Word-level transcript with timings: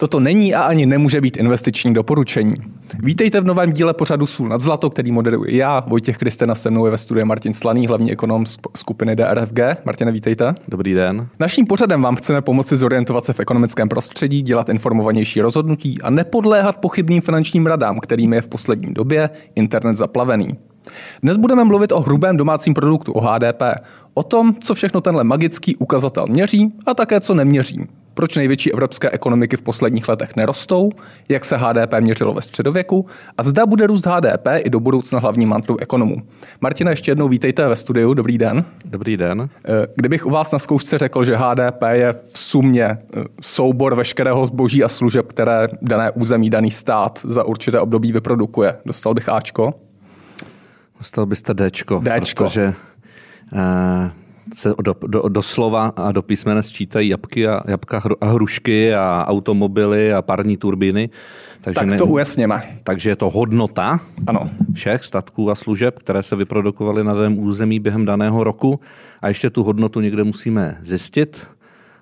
Toto 0.00 0.20
není 0.20 0.54
a 0.54 0.62
ani 0.62 0.86
nemůže 0.86 1.20
být 1.20 1.36
investiční 1.36 1.94
doporučení. 1.94 2.52
Vítejte 3.02 3.40
v 3.40 3.44
novém 3.44 3.72
díle 3.72 3.94
pořadu 3.94 4.26
Sůl 4.26 4.48
nad 4.48 4.60
zlato, 4.60 4.90
který 4.90 5.12
moderuji 5.12 5.56
já, 5.56 5.84
Vojtěch 5.86 6.18
Kristena, 6.18 6.54
se 6.54 6.70
mnou 6.70 6.84
je 6.84 6.90
ve 6.90 6.98
studiu 6.98 7.26
Martin 7.26 7.52
Slaný, 7.52 7.86
hlavní 7.86 8.12
ekonom 8.12 8.44
skupiny 8.76 9.16
DRFG. 9.16 9.58
Martine, 9.84 10.12
vítejte. 10.12 10.54
Dobrý 10.68 10.94
den. 10.94 11.28
Naším 11.40 11.66
pořadem 11.66 12.02
vám 12.02 12.16
chceme 12.16 12.42
pomoci 12.42 12.76
zorientovat 12.76 13.24
se 13.24 13.32
v 13.32 13.40
ekonomickém 13.40 13.88
prostředí, 13.88 14.42
dělat 14.42 14.68
informovanější 14.68 15.40
rozhodnutí 15.40 16.02
a 16.02 16.10
nepodléhat 16.10 16.76
pochybným 16.76 17.22
finančním 17.22 17.66
radám, 17.66 17.98
kterými 17.98 18.36
je 18.36 18.42
v 18.42 18.48
poslední 18.48 18.94
době 18.94 19.30
internet 19.54 19.96
zaplavený. 19.96 20.48
Dnes 21.22 21.36
budeme 21.36 21.64
mluvit 21.64 21.92
o 21.92 22.00
hrubém 22.00 22.36
domácím 22.36 22.74
produktu, 22.74 23.12
o 23.12 23.20
HDP, 23.20 23.62
o 24.14 24.22
tom, 24.22 24.54
co 24.60 24.74
všechno 24.74 25.00
tenhle 25.00 25.24
magický 25.24 25.76
ukazatel 25.76 26.26
měří 26.26 26.72
a 26.86 26.94
také 26.94 27.20
co 27.20 27.34
neměří. 27.34 27.86
Proč 28.18 28.36
největší 28.36 28.72
evropské 28.72 29.10
ekonomiky 29.10 29.56
v 29.56 29.62
posledních 29.62 30.08
letech 30.08 30.36
nerostou, 30.36 30.90
jak 31.28 31.44
se 31.44 31.56
HDP 31.56 31.94
měřilo 32.00 32.34
ve 32.34 32.42
středověku 32.42 33.06
a 33.38 33.42
zda 33.42 33.66
bude 33.66 33.86
růst 33.86 34.06
HDP 34.06 34.46
i 34.56 34.70
do 34.70 34.80
budoucna 34.80 35.18
hlavní 35.18 35.46
mantrou 35.46 35.76
ekonomů. 35.76 36.16
Martina, 36.60 36.90
ještě 36.90 37.10
jednou 37.10 37.28
vítejte 37.28 37.68
ve 37.68 37.76
studiu. 37.76 38.14
Dobrý 38.14 38.38
den. 38.38 38.64
Dobrý 38.84 39.16
den. 39.16 39.48
Eh, 39.64 39.86
kdybych 39.94 40.26
u 40.26 40.30
vás 40.30 40.52
na 40.52 40.58
zkoušce 40.58 40.98
řekl, 40.98 41.24
že 41.24 41.36
HDP 41.36 41.82
je 41.92 42.12
v 42.12 42.38
sumě 42.38 42.84
eh, 42.84 42.98
soubor 43.40 43.94
veškerého 43.94 44.46
zboží 44.46 44.84
a 44.84 44.88
služeb, 44.88 45.26
které 45.26 45.68
dané 45.82 46.10
území, 46.10 46.50
daný 46.50 46.70
stát 46.70 47.20
za 47.24 47.44
určité 47.44 47.80
období 47.80 48.12
vyprodukuje, 48.12 48.76
dostal 48.84 49.14
bych 49.14 49.28
Ačko? 49.28 49.74
Dostal 50.98 51.26
byste 51.26 51.54
Dčko. 51.54 52.02
Dčko. 52.20 52.44
Protože 52.44 52.74
uh, 53.52 54.10
se 54.54 54.74
do, 54.82 54.94
do, 55.06 55.28
do 55.28 55.42
slova 55.42 55.92
a 55.96 56.12
do 56.12 56.22
písmene 56.22 56.62
sčítají 56.62 57.08
jabky 57.08 57.48
a, 57.48 57.62
jabka 57.66 58.02
a 58.20 58.26
hrušky 58.26 58.94
a 58.94 59.24
automobily 59.28 60.12
a 60.12 60.22
parní 60.22 60.56
turbíny. 60.56 61.10
Takže 61.60 61.80
tak 61.80 61.98
to 61.98 62.06
ne, 62.06 62.12
ujasněme. 62.12 62.62
Takže 62.84 63.10
je 63.10 63.16
to 63.16 63.30
hodnota 63.30 64.00
ano. 64.26 64.50
všech 64.72 65.04
statků 65.04 65.50
a 65.50 65.54
služeb, 65.54 65.98
které 65.98 66.22
se 66.22 66.36
vyprodukovaly 66.36 67.04
na 67.04 67.14
daném 67.14 67.38
území 67.38 67.80
během 67.80 68.04
daného 68.04 68.44
roku. 68.44 68.80
A 69.22 69.28
ještě 69.28 69.50
tu 69.50 69.62
hodnotu 69.62 70.00
někde 70.00 70.24
musíme 70.24 70.78
zjistit 70.80 71.46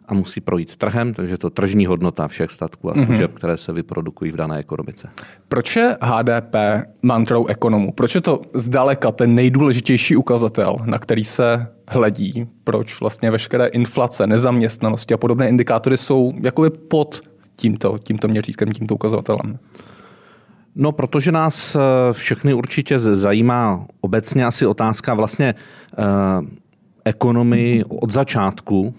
a 0.08 0.14
musí 0.14 0.40
projít 0.40 0.76
trhem, 0.76 1.14
takže 1.14 1.38
to 1.38 1.50
tržní 1.50 1.86
hodnota 1.86 2.28
všech 2.28 2.50
statků 2.50 2.90
a 2.90 2.94
mhm. 2.96 3.06
služeb, 3.06 3.30
mm-hmm. 3.30 3.34
které 3.34 3.56
se 3.56 3.72
vyprodukují 3.72 4.30
v 4.30 4.36
dané 4.36 4.58
ekonomice. 4.58 5.08
Proč 5.48 5.76
je 5.76 5.96
HDP 6.02 6.56
mantrou 7.02 7.46
ekonomů? 7.46 7.92
Proč 7.92 8.14
je 8.14 8.20
to 8.20 8.40
zdaleka 8.54 9.12
ten 9.12 9.34
nejdůležitější 9.34 10.16
ukazatel, 10.16 10.76
na 10.84 10.98
který 10.98 11.24
se 11.24 11.66
hledí? 11.88 12.48
Proč 12.64 13.00
vlastně 13.00 13.30
veškeré 13.30 13.66
inflace, 13.66 14.26
nezaměstnanosti 14.26 15.14
a 15.14 15.16
podobné 15.16 15.48
indikátory 15.48 15.96
jsou 15.96 16.32
jakoby 16.42 16.70
pod 16.70 17.20
tímto, 17.56 17.98
tímto 17.98 18.28
měřítkem, 18.28 18.72
tímto 18.72 18.94
ukazatelem? 18.94 19.58
No, 20.74 20.92
protože 20.92 21.32
nás 21.32 21.76
eh, 21.76 21.78
všechny 22.12 22.54
určitě 22.54 22.98
zajímá 22.98 23.86
obecně 24.00 24.46
asi 24.46 24.66
otázka 24.66 25.14
vlastně 25.14 25.54
eh, 25.54 26.02
ekonomii 27.04 27.84
od 27.84 28.10
začátku, 28.12 28.94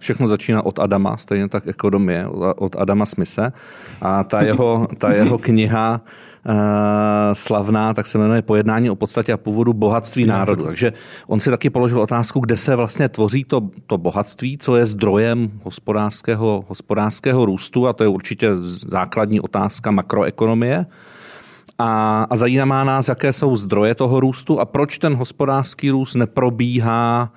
všechno 0.00 0.26
začíná 0.26 0.66
od 0.66 0.78
Adama, 0.78 1.16
stejně 1.16 1.48
tak 1.48 1.66
ekonomie, 1.66 2.26
od 2.56 2.76
Adama 2.76 3.06
Smise. 3.06 3.52
A 4.00 4.24
ta 4.24 4.42
jeho, 4.42 4.88
ta 4.98 5.12
jeho 5.12 5.38
kniha 5.38 6.00
uh, 6.00 6.52
slavná, 7.32 7.94
tak 7.94 8.06
se 8.06 8.18
jmenuje 8.18 8.42
Pojednání 8.42 8.90
o 8.90 8.96
podstatě 8.96 9.32
a 9.32 9.36
původu 9.36 9.72
bohatství 9.72 10.24
národu. 10.24 10.64
Takže 10.64 10.92
on 11.26 11.40
si 11.40 11.50
taky 11.50 11.70
položil 11.70 12.00
otázku, 12.00 12.40
kde 12.40 12.56
se 12.56 12.76
vlastně 12.76 13.08
tvoří 13.08 13.44
to, 13.44 13.68
to 13.86 13.98
bohatství, 13.98 14.58
co 14.58 14.76
je 14.76 14.86
zdrojem 14.86 15.50
hospodářského, 15.62 16.64
hospodářského 16.68 17.44
růstu 17.44 17.88
a 17.88 17.92
to 17.92 18.04
je 18.04 18.08
určitě 18.08 18.54
základní 18.88 19.40
otázka 19.40 19.90
makroekonomie. 19.90 20.86
A, 21.78 22.26
a 22.30 22.36
zajímá 22.36 22.84
nás, 22.84 23.08
jaké 23.08 23.32
jsou 23.32 23.56
zdroje 23.56 23.94
toho 23.94 24.20
růstu 24.20 24.60
a 24.60 24.64
proč 24.64 24.98
ten 24.98 25.14
hospodářský 25.14 25.90
růst 25.90 26.14
neprobíhá 26.14 27.32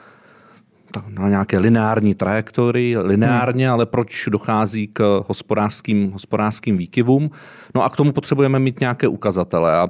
na 1.08 1.30
nějaké 1.30 1.60
lineární 1.60 2.16
trajektorii, 2.16 2.98
lineárně, 2.98 3.66
hmm. 3.66 3.74
ale 3.74 3.86
proč 3.86 4.30
dochází 4.32 4.88
k 4.88 5.24
hospodářským, 5.28 6.12
hospodářským 6.12 6.78
výkyvům. 6.78 7.32
No 7.76 7.84
a 7.84 7.90
k 7.90 7.96
tomu 7.96 8.12
potřebujeme 8.12 8.60
mít 8.60 8.80
nějaké 8.80 9.08
ukazatele. 9.08 9.76
A 9.76 9.90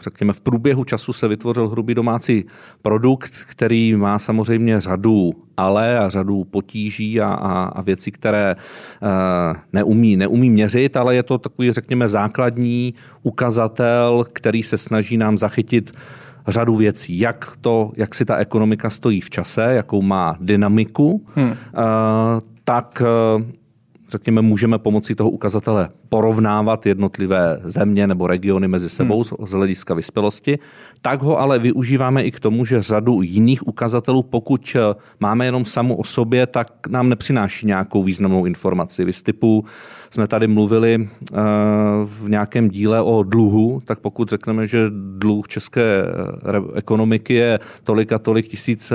řekněme, 0.00 0.32
v 0.32 0.40
průběhu 0.40 0.84
času 0.84 1.12
se 1.12 1.28
vytvořil 1.28 1.68
hrubý 1.68 1.94
domácí 1.94 2.44
produkt, 2.82 3.32
který 3.46 3.96
má 3.96 4.18
samozřejmě 4.18 4.80
řadu 4.80 5.32
ale 5.56 5.98
a 5.98 6.08
řadu 6.08 6.44
potíží 6.44 7.20
a, 7.20 7.28
a, 7.28 7.64
a 7.64 7.82
věcí, 7.82 8.10
které 8.10 8.56
uh, 8.56 9.56
neumí, 9.72 10.16
neumí 10.16 10.50
měřit, 10.50 10.96
ale 10.96 11.14
je 11.14 11.22
to 11.22 11.38
takový, 11.38 11.72
řekněme, 11.72 12.08
základní 12.08 12.94
ukazatel, 13.22 14.24
který 14.32 14.62
se 14.62 14.78
snaží 14.78 15.16
nám 15.16 15.38
zachytit 15.38 15.92
řadu 16.48 16.76
věcí, 16.76 17.18
jak, 17.18 17.56
to, 17.60 17.92
jak 17.96 18.14
si 18.14 18.24
ta 18.24 18.36
ekonomika 18.36 18.90
stojí 18.90 19.20
v 19.20 19.30
čase, 19.30 19.62
jakou 19.62 20.02
má 20.02 20.36
dynamiku, 20.40 21.26
hmm. 21.34 21.50
uh, 21.50 21.54
tak 22.64 23.02
uh, 23.36 23.42
řekněme, 24.10 24.42
můžeme 24.42 24.78
pomocí 24.78 25.14
toho 25.14 25.30
ukazatele 25.30 25.88
porovnávat 26.14 26.86
jednotlivé 26.86 27.60
země 27.64 28.06
nebo 28.06 28.26
regiony 28.26 28.68
mezi 28.68 28.90
sebou 28.90 29.24
hmm. 29.24 29.46
z 29.46 29.50
hlediska 29.50 29.94
vyspělosti, 29.94 30.58
tak 31.02 31.22
ho 31.22 31.40
ale 31.40 31.58
využíváme 31.58 32.24
i 32.24 32.30
k 32.30 32.40
tomu, 32.40 32.64
že 32.64 32.82
řadu 32.82 33.22
jiných 33.22 33.66
ukazatelů, 33.68 34.22
pokud 34.22 34.76
eh, 34.76 34.94
máme 35.20 35.44
jenom 35.44 35.64
samu 35.64 35.96
o 35.96 36.04
sobě, 36.04 36.46
tak 36.46 36.86
nám 36.88 37.08
nepřináší 37.08 37.66
nějakou 37.66 38.02
významnou 38.02 38.46
informaci. 38.46 39.04
Vy 39.04 39.12
z 39.12 39.22
typu 39.22 39.64
jsme 40.10 40.26
tady 40.26 40.46
mluvili 40.46 40.94
eh, 41.02 41.36
v 42.04 42.28
nějakém 42.28 42.68
díle 42.68 43.02
o 43.02 43.22
dluhu, 43.22 43.82
tak 43.84 44.00
pokud 44.00 44.30
řekneme, 44.30 44.66
že 44.66 44.86
dluh 45.18 45.48
české 45.48 45.82
eh, 45.82 46.78
ekonomiky 46.78 47.34
je 47.34 47.58
tolik 47.84 48.12
a 48.12 48.18
tolik 48.18 48.48
tisíc 48.48 48.92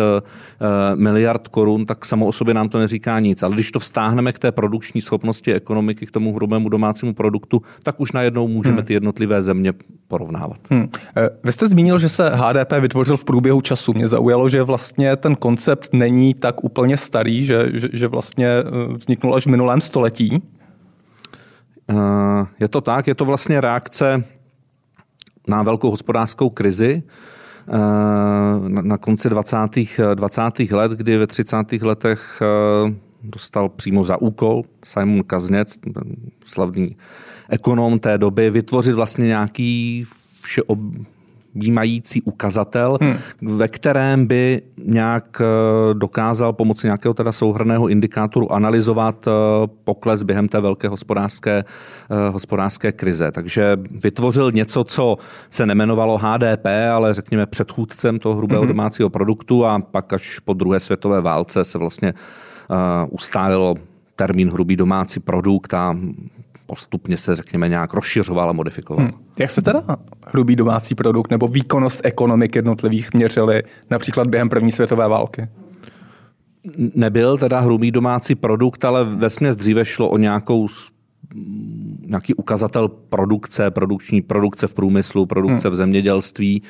miliard 0.95 1.47
korun, 1.47 1.85
tak 1.85 2.05
samo 2.05 2.25
o 2.25 2.31
sobě 2.31 2.53
nám 2.53 2.69
to 2.69 2.79
neříká 2.79 3.19
nic. 3.19 3.43
Ale 3.43 3.53
když 3.53 3.71
to 3.71 3.79
vztáhneme 3.79 4.33
k 4.33 4.39
té 4.39 4.51
produkční 4.51 5.01
schopnosti 5.01 5.53
ekonomiky, 5.53 6.05
k 6.05 6.11
tomu 6.11 6.35
hrubému 6.35 6.69
domácímu 6.69 7.08
domácímu 7.09 7.13
produktu, 7.13 7.61
tak 7.83 7.99
už 7.99 8.11
najednou 8.11 8.47
můžeme 8.47 8.77
hmm. 8.77 8.85
ty 8.85 8.93
jednotlivé 8.93 9.41
země 9.41 9.73
porovnávat. 10.07 10.59
Hmm. 10.69 10.89
Eh, 11.17 11.29
vy 11.43 11.51
jste 11.51 11.67
zmínil, 11.67 11.99
že 11.99 12.09
se 12.09 12.29
HDP 12.29 12.71
vytvořil 12.79 13.17
v 13.17 13.23
průběhu 13.23 13.61
času. 13.61 13.93
Mě 13.93 14.07
zaujalo, 14.07 14.49
že 14.49 14.63
vlastně 14.63 15.15
ten 15.15 15.35
koncept 15.35 15.93
není 15.93 16.33
tak 16.33 16.63
úplně 16.63 16.97
starý, 16.97 17.43
že, 17.43 17.69
že, 17.73 17.87
že 17.93 18.07
vlastně 18.07 18.47
eh, 18.47 18.93
vzniknul 18.93 19.35
až 19.35 19.45
v 19.45 19.49
minulém 19.49 19.81
století. 19.81 20.41
Eh, 21.89 22.45
je 22.59 22.67
to 22.67 22.81
tak, 22.81 23.07
je 23.07 23.15
to 23.15 23.25
vlastně 23.25 23.61
reakce 23.61 24.23
na 25.47 25.63
velkou 25.63 25.89
hospodářskou 25.89 26.49
krizi, 26.49 27.03
na 28.67 28.97
konci 28.97 29.29
20. 29.29 29.57
20. 30.13 30.59
let, 30.71 30.91
kdy 30.91 31.17
ve 31.17 31.27
30. 31.27 31.55
letech 31.81 32.41
dostal 33.23 33.69
přímo 33.69 34.03
za 34.03 34.21
úkol 34.21 34.63
Simon 34.85 35.23
Kazněc, 35.23 35.79
slavný 36.45 36.97
ekonom 37.49 37.99
té 37.99 38.17
doby, 38.17 38.49
vytvořit 38.49 38.93
vlastně 38.93 39.27
nějaký 39.27 40.03
všeobjímající 40.41 42.21
ukazatel, 42.21 42.97
hmm. 43.01 43.57
ve 43.57 43.67
kterém 43.67 44.27
by 44.27 44.61
nějak 44.77 45.41
eh, 45.41 45.93
dokázal 45.93 46.53
pomocí 46.53 46.87
nějakého 46.87 47.13
teda 47.13 47.31
souhrného 47.31 47.87
indikátoru 47.87 48.51
analyzovat 48.51 49.27
eh, 49.27 49.31
pokles 49.83 50.23
během 50.23 50.47
té 50.47 50.59
velké 50.59 50.87
hospodářské, 50.87 51.63
eh, 52.09 52.29
hospodářské 52.29 52.91
krize. 52.91 53.31
Takže 53.31 53.77
vytvořil 54.03 54.51
něco, 54.51 54.83
co 54.83 55.17
se 55.49 55.65
nemenovalo 55.65 56.17
HDP, 56.17 56.65
ale 56.93 57.13
řekněme 57.13 57.45
předchůdcem 57.45 58.19
toho 58.19 58.35
hrubého 58.35 58.61
hmm. 58.61 58.67
domácího 58.67 59.09
produktu 59.09 59.65
a 59.65 59.79
pak 59.79 60.13
až 60.13 60.39
po 60.39 60.53
druhé 60.53 60.79
světové 60.79 61.21
válce 61.21 61.63
se 61.63 61.77
vlastně 61.77 62.13
ustálilo 63.09 63.75
termín 64.15 64.49
hrubý 64.49 64.75
domácí 64.75 65.19
produkt 65.19 65.73
a 65.73 65.97
postupně 66.65 67.17
se, 67.17 67.35
řekněme, 67.35 67.69
nějak 67.69 67.93
rozšiřoval 67.93 68.49
a 68.49 68.53
modifikoval. 68.53 69.05
Hmm. 69.05 69.13
Jak 69.39 69.51
se 69.51 69.61
teda 69.61 69.83
hrubý 70.27 70.55
domácí 70.55 70.95
produkt 70.95 71.31
nebo 71.31 71.47
výkonnost 71.47 72.01
ekonomik 72.03 72.55
jednotlivých 72.55 73.13
měřili 73.13 73.63
například 73.89 74.27
během 74.27 74.49
první 74.49 74.71
světové 74.71 75.07
války? 75.07 75.47
Nebyl 76.95 77.37
teda 77.37 77.59
hrubý 77.59 77.91
domácí 77.91 78.35
produkt, 78.35 78.85
ale 78.85 79.03
ve 79.03 79.29
dříve 79.55 79.85
šlo 79.85 80.09
o 80.09 80.17
nějakou 80.17 80.67
nějaký 82.09 82.33
ukazatel 82.33 82.87
produkce, 82.87 83.71
produkční 83.71 84.21
produkce 84.21 84.67
v 84.67 84.73
průmyslu, 84.73 85.25
produkce 85.25 85.67
hmm. 85.67 85.73
v 85.73 85.77
zemědělství, 85.77 86.61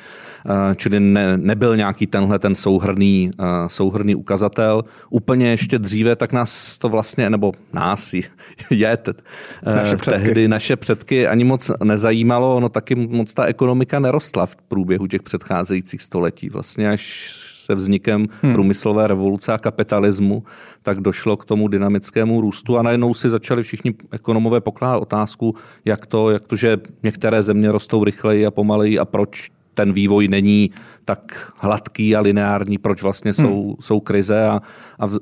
eh, 0.46 0.74
čili 0.74 1.00
ne, 1.00 1.36
nebyl 1.36 1.76
nějaký 1.76 2.06
tenhle 2.06 2.38
ten 2.38 2.54
souhrný, 2.54 3.30
eh, 3.40 3.44
souhrný 3.66 4.14
ukazatel. 4.14 4.84
Úplně 5.10 5.50
ještě 5.50 5.78
dříve, 5.78 6.16
tak 6.16 6.32
nás 6.32 6.78
to 6.78 6.88
vlastně, 6.88 7.30
nebo 7.30 7.52
nás 7.72 8.14
je 8.70 8.98
eh, 9.08 9.76
naše 9.76 9.96
předky. 9.96 10.24
tehdy 10.24 10.48
naše 10.48 10.76
předky 10.76 11.28
ani 11.28 11.44
moc 11.44 11.70
nezajímalo, 11.84 12.60
no 12.60 12.68
taky 12.68 12.94
moc 12.94 13.34
ta 13.34 13.44
ekonomika 13.44 13.98
nerostla 13.98 14.46
v 14.46 14.56
průběhu 14.56 15.06
těch 15.06 15.22
předcházejících 15.22 16.02
století. 16.02 16.48
Vlastně 16.48 16.90
až 16.90 17.49
se 17.70 17.74
vznikem 17.74 18.26
hmm. 18.42 18.52
průmyslové 18.52 19.06
revoluce 19.06 19.52
a 19.52 19.58
kapitalismu, 19.58 20.42
tak 20.82 21.00
došlo 21.00 21.36
k 21.36 21.44
tomu 21.44 21.68
dynamickému 21.68 22.40
růstu 22.40 22.78
a 22.78 22.82
najednou 22.82 23.14
si 23.14 23.28
začali 23.28 23.62
všichni 23.62 23.94
ekonomové 24.10 24.60
pokládat 24.60 24.98
otázku, 24.98 25.54
jak 25.84 26.06
to, 26.06 26.30
jak 26.30 26.46
to, 26.46 26.56
že 26.56 26.78
některé 27.02 27.42
země 27.42 27.72
rostou 27.72 28.04
rychleji 28.04 28.46
a 28.46 28.50
pomaleji 28.50 28.98
a 28.98 29.04
proč 29.04 29.50
ten 29.80 29.92
vývoj 29.92 30.28
není 30.28 30.70
tak 31.04 31.52
hladký 31.56 32.16
a 32.16 32.20
lineární, 32.20 32.78
proč 32.78 33.02
vlastně 33.02 33.34
jsou, 33.34 33.66
hmm. 33.66 33.74
jsou 33.80 34.00
krize 34.00 34.46
a, 34.46 34.60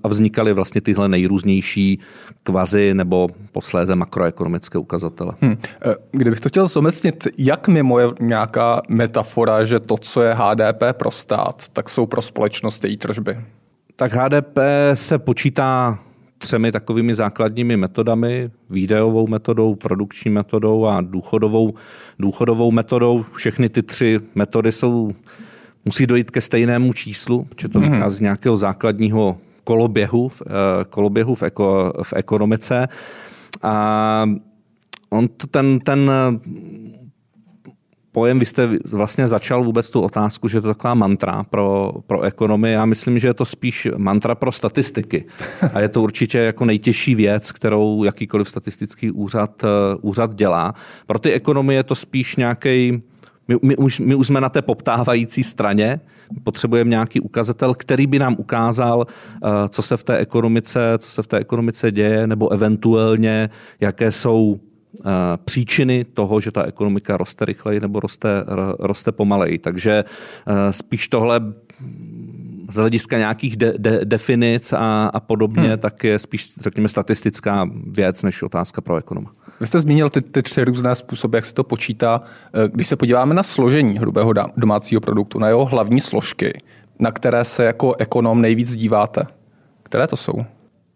a 0.02 0.08
vznikaly 0.08 0.52
vlastně 0.52 0.80
tyhle 0.80 1.08
nejrůznější 1.08 1.98
kvazy 2.42 2.94
nebo 2.94 3.28
posléze 3.52 3.94
makroekonomické 3.94 4.78
ukazatele. 4.78 5.32
Hmm. 5.40 5.56
Kdybych 6.10 6.40
to 6.40 6.48
chtěl 6.48 6.68
zomecnit, 6.68 7.28
jak 7.38 7.68
mimo 7.68 7.98
je 7.98 8.06
nějaká 8.20 8.82
metafora, 8.88 9.64
že 9.64 9.80
to, 9.80 9.96
co 9.96 10.22
je 10.22 10.34
HDP 10.34 10.82
pro 10.92 11.10
stát, 11.10 11.68
tak 11.72 11.88
jsou 11.88 12.06
pro 12.06 12.22
společnost 12.22 12.84
její 12.84 12.96
tržby? 12.96 13.38
Tak 13.96 14.12
HDP 14.12 14.58
se 14.94 15.18
počítá 15.18 15.98
třemi 16.38 16.72
takovými 16.72 17.14
základními 17.14 17.76
metodami, 17.76 18.50
výdajovou 18.70 19.26
metodou, 19.26 19.74
produkční 19.74 20.30
metodou 20.30 20.86
a 20.86 21.00
důchodovou, 21.00 21.74
důchodovou 22.18 22.70
metodou. 22.70 23.24
Všechny 23.32 23.68
ty 23.68 23.82
tři 23.82 24.20
metody 24.34 24.72
jsou, 24.72 25.12
musí 25.84 26.06
dojít 26.06 26.30
ke 26.30 26.40
stejnému 26.40 26.92
číslu, 26.92 27.44
protože 27.44 27.68
to 27.68 27.80
mhm. 27.80 27.92
vychází 27.92 28.16
z 28.16 28.20
nějakého 28.20 28.56
základního 28.56 29.38
koloběhu, 29.64 30.32
eh, 30.40 30.50
koloběhu 30.90 31.34
v, 31.34 31.42
eko, 31.42 31.92
v 32.02 32.12
ekonomice. 32.12 32.88
A 33.62 34.30
on 35.10 35.28
ten, 35.50 35.80
ten 35.80 36.10
pojem, 38.12 38.38
vy 38.38 38.46
jste 38.46 38.68
vlastně 38.90 39.28
začal 39.28 39.64
vůbec 39.64 39.90
tu 39.90 40.00
otázku, 40.00 40.48
že 40.48 40.58
je 40.58 40.62
to 40.62 40.68
taková 40.68 40.94
mantra 40.94 41.44
pro, 41.50 41.92
pro 42.06 42.22
ekonomii. 42.22 42.74
Já 42.74 42.84
myslím, 42.84 43.18
že 43.18 43.28
je 43.28 43.34
to 43.34 43.44
spíš 43.44 43.88
mantra 43.96 44.34
pro 44.34 44.52
statistiky. 44.52 45.24
A 45.74 45.80
je 45.80 45.88
to 45.88 46.02
určitě 46.02 46.38
jako 46.38 46.64
nejtěžší 46.64 47.14
věc, 47.14 47.52
kterou 47.52 48.04
jakýkoliv 48.04 48.48
statistický 48.48 49.10
úřad, 49.10 49.64
eh, 49.64 49.68
úřad 50.02 50.34
dělá. 50.34 50.74
Pro 51.06 51.18
ty 51.18 51.32
ekonomie 51.32 51.78
je 51.78 51.82
to 51.82 51.94
spíš 51.94 52.36
nějaký 52.36 53.02
my, 53.48 53.56
my, 53.62 53.76
už, 53.76 54.00
my 54.00 54.14
už 54.14 54.26
jsme 54.26 54.40
na 54.40 54.48
té 54.48 54.62
poptávající 54.62 55.44
straně, 55.44 56.00
potřebujeme 56.44 56.90
nějaký 56.90 57.20
ukazatel, 57.20 57.74
který 57.74 58.06
by 58.06 58.18
nám 58.18 58.36
ukázal, 58.38 59.06
eh, 59.06 59.48
co 59.68 59.82
se 59.82 59.96
v 59.96 60.04
té 60.04 60.16
ekonomice, 60.16 60.80
co 60.98 61.10
se 61.10 61.22
v 61.22 61.26
té 61.26 61.36
ekonomice 61.36 61.92
děje, 61.92 62.26
nebo 62.26 62.52
eventuálně, 62.52 63.50
jaké 63.80 64.12
jsou 64.12 64.60
příčiny 65.44 66.04
toho, 66.04 66.40
že 66.40 66.50
ta 66.50 66.62
ekonomika 66.62 67.16
roste 67.16 67.44
rychleji 67.44 67.80
nebo 67.80 68.00
roste, 68.00 68.44
roste 68.78 69.12
pomaleji. 69.12 69.58
Takže 69.58 70.04
eh, 70.46 70.72
spíš 70.72 71.08
tohle 71.08 71.40
z 72.70 72.76
hlediska 72.76 73.18
nějakých 73.18 73.56
de, 73.56 73.74
de, 73.78 74.00
definic 74.04 74.72
a, 74.72 75.06
a 75.06 75.20
podobně, 75.20 75.68
hmm. 75.68 75.78
tak 75.78 76.04
je 76.04 76.18
spíš, 76.18 76.54
řekněme, 76.60 76.88
statistická 76.88 77.70
věc 77.86 78.22
než 78.22 78.42
otázka 78.42 78.80
pro 78.80 78.96
ekonoma. 78.96 79.30
Vy 79.60 79.66
jste 79.66 79.80
zmínil 79.80 80.10
ty, 80.10 80.20
ty 80.22 80.42
tři 80.42 80.64
různé 80.64 80.94
způsoby, 80.94 81.36
jak 81.36 81.44
se 81.44 81.54
to 81.54 81.64
počítá. 81.64 82.20
Eh, 82.54 82.68
když 82.68 82.86
se 82.86 82.96
podíváme 82.96 83.34
na 83.34 83.42
složení 83.42 83.98
hrubého 83.98 84.32
domácího 84.56 85.00
produktu, 85.00 85.38
na 85.38 85.48
jeho 85.48 85.64
hlavní 85.64 86.00
složky, 86.00 86.58
na 86.98 87.12
které 87.12 87.44
se 87.44 87.64
jako 87.64 87.94
ekonom 87.94 88.40
nejvíc 88.40 88.76
díváte, 88.76 89.26
které 89.82 90.06
to 90.06 90.16
jsou? 90.16 90.44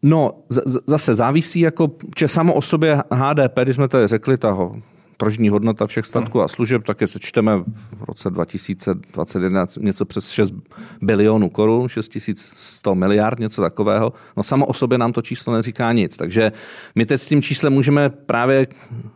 No, 0.02 0.30
z- 0.48 0.78
zase 0.86 1.14
závisí 1.14 1.60
jako, 1.60 1.90
že 2.18 2.28
samo 2.28 2.54
o 2.54 2.62
sobě 2.62 3.02
HDP, 3.12 3.58
když 3.62 3.76
jsme 3.76 3.88
to 3.88 4.08
řekli, 4.08 4.38
toho 4.38 4.82
tržní 5.16 5.48
hodnota 5.48 5.86
všech 5.86 6.06
statků 6.06 6.42
a 6.42 6.48
služeb, 6.48 6.82
tak 6.84 7.00
je 7.00 7.06
sečteme 7.08 7.58
v 7.58 8.04
roce 8.08 8.30
2021 8.30 9.66
něco 9.80 10.04
přes 10.04 10.30
6 10.30 10.54
bilionů 11.02 11.50
korun, 11.50 11.88
6100 11.88 12.94
miliard, 12.94 13.38
něco 13.38 13.62
takového. 13.62 14.12
No 14.36 14.42
samo 14.42 14.66
o 14.66 14.74
sobě 14.74 14.98
nám 14.98 15.12
to 15.12 15.22
číslo 15.22 15.54
neříká 15.54 15.92
nic. 15.92 16.16
Takže 16.16 16.52
my 16.94 17.06
teď 17.06 17.20
s 17.20 17.26
tím 17.26 17.42
číslem 17.42 17.72
můžeme 17.72 18.10
právě 18.10 18.66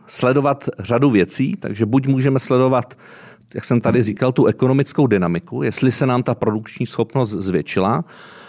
sledovat 0.07 0.69
řadu 0.79 1.09
věcí, 1.09 1.55
takže 1.59 1.85
buď 1.85 2.07
můžeme 2.07 2.39
sledovat 2.39 2.97
jak 3.55 3.65
jsem 3.65 3.81
tady 3.81 4.03
říkal, 4.03 4.31
tu 4.31 4.45
ekonomickou 4.45 5.07
dynamiku, 5.07 5.63
jestli 5.63 5.91
se 5.91 6.05
nám 6.05 6.23
ta 6.23 6.35
produkční 6.35 6.85
schopnost 6.85 7.29
zvětšila, 7.29 8.05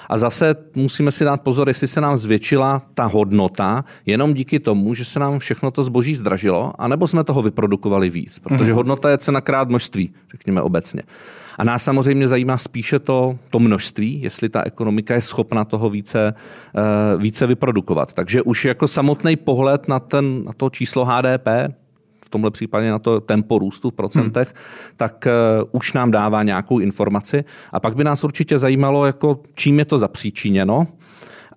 a 0.08 0.18
zase 0.18 0.56
musíme 0.74 1.12
si 1.12 1.24
dát 1.24 1.40
pozor, 1.40 1.68
jestli 1.68 1.86
se 1.88 2.00
nám 2.00 2.16
zvětšila 2.16 2.82
ta 2.94 3.04
hodnota 3.04 3.84
jenom 4.06 4.34
díky 4.34 4.60
tomu, 4.60 4.94
že 4.94 5.04
se 5.04 5.20
nám 5.20 5.38
všechno 5.38 5.70
to 5.70 5.82
zboží 5.82 6.14
zdražilo, 6.14 6.72
anebo 6.78 7.08
jsme 7.08 7.24
toho 7.24 7.42
vyprodukovali 7.42 8.10
víc. 8.10 8.38
Protože 8.38 8.70
mhm. 8.70 8.76
hodnota 8.76 9.10
je 9.10 9.18
cena 9.18 9.40
krát 9.40 9.68
množství, 9.68 10.10
řekněme 10.30 10.62
obecně. 10.62 11.02
A 11.58 11.64
nás 11.64 11.84
samozřejmě 11.84 12.28
zajímá 12.28 12.58
spíše 12.58 12.98
to, 12.98 13.38
to 13.50 13.58
množství, 13.58 14.22
jestli 14.22 14.48
ta 14.48 14.62
ekonomika 14.62 15.14
je 15.14 15.20
schopna 15.20 15.64
toho 15.64 15.90
více, 15.90 16.34
uh, 17.14 17.22
více 17.22 17.46
vyprodukovat. 17.46 18.12
Takže 18.12 18.42
už 18.42 18.64
jako 18.64 18.88
samotný 18.88 19.36
pohled 19.36 19.88
na, 19.88 20.00
ten, 20.00 20.44
na 20.44 20.52
to 20.52 20.70
číslo 20.70 21.04
HDP, 21.04 21.48
v 22.28 22.30
tomhle 22.30 22.50
případě 22.50 22.90
na 22.90 22.98
to 22.98 23.20
tempo 23.20 23.58
růstu 23.58 23.90
v 23.90 23.92
procentech, 23.92 24.48
hmm. 24.48 24.56
tak 24.96 25.26
uh, 25.26 25.68
už 25.72 25.92
nám 25.92 26.10
dává 26.10 26.42
nějakou 26.42 26.78
informaci. 26.78 27.44
A 27.72 27.80
pak 27.80 27.96
by 27.96 28.04
nás 28.04 28.24
určitě 28.24 28.58
zajímalo, 28.58 29.06
jako 29.06 29.40
čím 29.54 29.78
je 29.78 29.84
to 29.84 29.98
zapříčiněno. 29.98 30.86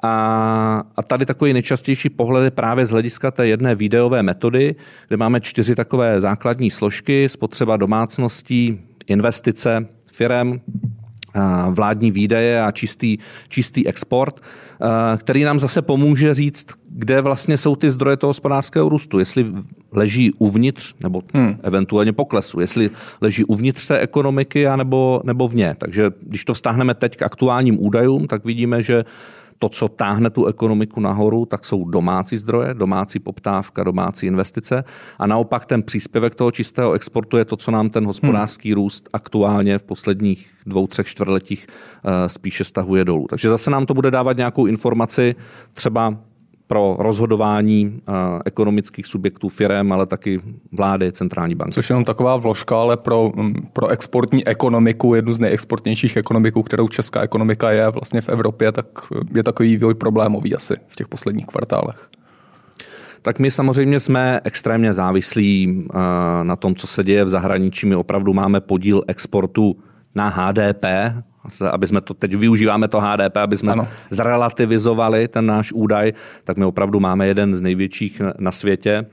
A, 0.04 0.84
a 0.96 1.04
tady 1.04 1.26
takový 1.26 1.54
nejčastější 1.54 2.10
pohled 2.10 2.44
je 2.44 2.52
právě 2.52 2.86
z 2.86 2.90
hlediska 2.90 3.32
té 3.32 3.48
jedné 3.48 3.76
videové 3.76 4.24
metody, 4.24 4.76
kde 5.08 5.18
máme 5.18 5.42
čtyři 5.42 5.76
takové 5.76 6.22
základní 6.22 6.72
složky, 6.72 7.30
spotřeba 7.30 7.78
domácností, 7.78 8.80
investice, 9.08 9.88
firem, 10.06 10.62
vládní 11.72 12.12
výdaje 12.12 12.64
a 12.64 12.72
čistý, 12.72 13.18
čistý 13.50 13.88
export, 13.88 14.42
který 15.18 15.44
nám 15.44 15.60
zase 15.60 15.82
pomůže 15.82 16.34
říct, 16.34 16.66
kde 16.90 17.22
vlastně 17.22 17.58
jsou 17.58 17.76
ty 17.76 17.90
zdroje 17.90 18.18
toho 18.18 18.30
hospodářského 18.30 18.90
růstu. 18.90 19.20
Jestli 19.20 19.46
leží 19.92 20.32
uvnitř, 20.40 20.96
nebo 21.04 21.22
hmm. 21.34 21.56
eventuálně 21.64 22.14
poklesu, 22.14 22.60
jestli 22.60 22.90
leží 23.22 23.44
uvnitř 23.44 23.88
té 23.88 24.00
ekonomiky, 24.00 24.68
anebo, 24.68 25.22
nebo 25.24 25.48
vně. 25.48 25.76
Takže 25.78 26.12
když 26.22 26.46
to 26.46 26.54
vztáhneme 26.54 26.94
teď 26.94 27.18
k 27.18 27.22
aktuálním 27.22 27.84
údajům, 27.84 28.28
tak 28.28 28.46
vidíme, 28.46 28.84
že 28.84 29.04
to, 29.62 29.70
co 29.70 29.88
táhne 29.88 30.30
tu 30.30 30.46
ekonomiku 30.46 31.00
nahoru, 31.00 31.46
tak 31.46 31.66
jsou 31.66 31.86
domácí 31.86 32.38
zdroje, 32.38 32.74
domácí 32.74 33.20
poptávka, 33.20 33.84
domácí 33.84 34.26
investice 34.26 34.84
a 35.20 35.28
naopak 35.28 35.66
ten 35.66 35.84
příspěvek 35.84 36.36
toho 36.36 36.52
čistého 36.52 36.94
exportu 36.94 37.38
je 37.38 37.46
to, 37.46 37.58
co 37.58 37.72
nám 37.72 37.90
ten 37.90 38.06
hospodářský 38.06 38.70
hmm. 38.70 38.76
růst 38.76 39.10
aktuálně 39.14 39.78
v 39.78 39.84
posledních 39.84 40.50
dvou, 40.66 40.88
třech 40.88 41.08
čtvrtletích 41.08 41.68
eh, 41.70 42.30
spíše 42.30 42.64
stahuje 42.64 43.06
dolů. 43.06 43.28
Takže 43.30 43.50
zase 43.50 43.72
nám 43.72 43.86
to 43.86 43.94
bude 43.94 44.12
dávat 44.12 44.38
nějakou 44.38 44.66
informaci 44.66 45.36
třeba 45.74 46.18
pro 46.72 46.96
rozhodování 47.00 48.02
eh, 48.08 48.12
ekonomických 48.46 49.06
subjektů, 49.06 49.50
firm, 49.50 49.92
ale 49.92 50.06
taky 50.06 50.42
vlády, 50.72 51.12
centrální 51.12 51.56
banky. 51.56 51.74
Což 51.74 51.90
je 51.90 51.94
jenom 51.94 52.06
taková 52.06 52.38
vložka, 52.38 52.82
ale 52.82 52.98
pro, 52.98 53.32
mm, 53.36 53.54
pro 53.74 53.88
exportní 53.88 54.48
ekonomiku, 54.48 55.16
jednu 55.16 55.34
z 55.34 55.40
nejexportnějších 55.40 56.18
ekonomiků, 56.18 56.64
kterou 56.64 56.88
česká 56.88 57.22
ekonomika 57.22 57.72
je 57.72 57.90
vlastně 57.90 58.22
v 58.22 58.30
Evropě, 58.30 58.72
tak 58.72 58.86
je 59.36 59.44
takový 59.44 59.70
vývoj 59.78 59.94
problémový 59.94 60.56
asi 60.56 60.76
v 60.88 60.96
těch 60.96 61.08
posledních 61.08 61.46
kvartálech. 61.46 62.10
Tak 63.22 63.40
my 63.40 63.52
samozřejmě 63.52 64.00
jsme 64.00 64.42
extrémně 64.44 64.94
závislí 64.94 65.84
eh, 65.90 65.98
na 66.44 66.56
tom, 66.56 66.76
co 66.76 66.88
se 66.88 67.04
děje 67.04 67.24
v 67.24 67.30
zahraničí. 67.30 67.88
My 67.88 67.96
opravdu 67.96 68.34
máme 68.34 68.62
podíl 68.62 69.04
exportu 69.08 69.76
na 70.16 70.30
HDP 70.30 70.86
aby 71.72 71.88
jsme 71.88 72.02
to 72.02 72.14
teď 72.14 72.36
využíváme 72.36 72.88
to 72.88 73.02
HDP, 73.02 73.38
aby 73.38 73.58
jsme 73.58 73.72
ano. 73.72 73.88
zrelativizovali 74.10 75.28
ten 75.28 75.46
náš 75.46 75.72
údaj, 75.72 76.14
tak 76.44 76.58
my 76.58 76.66
opravdu 76.66 77.00
máme 77.00 77.28
jeden 77.28 77.56
z 77.56 77.62
největších 77.62 78.22
na 78.40 78.52
světě. 78.52 79.06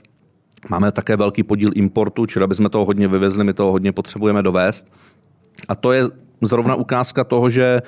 Máme 0.68 0.92
také 0.92 1.16
velký 1.16 1.42
podíl 1.42 1.70
importu, 1.74 2.26
čili 2.26 2.44
aby 2.44 2.54
jsme 2.54 2.68
toho 2.68 2.84
hodně 2.84 3.08
vyvezli, 3.08 3.44
my 3.44 3.52
toho 3.52 3.72
hodně 3.72 3.92
potřebujeme 3.92 4.42
dovést. 4.42 4.92
A 5.68 5.74
to 5.74 5.92
je 5.92 6.04
zrovna 6.42 6.74
ukázka 6.74 7.24
toho, 7.24 7.50
že 7.50 7.82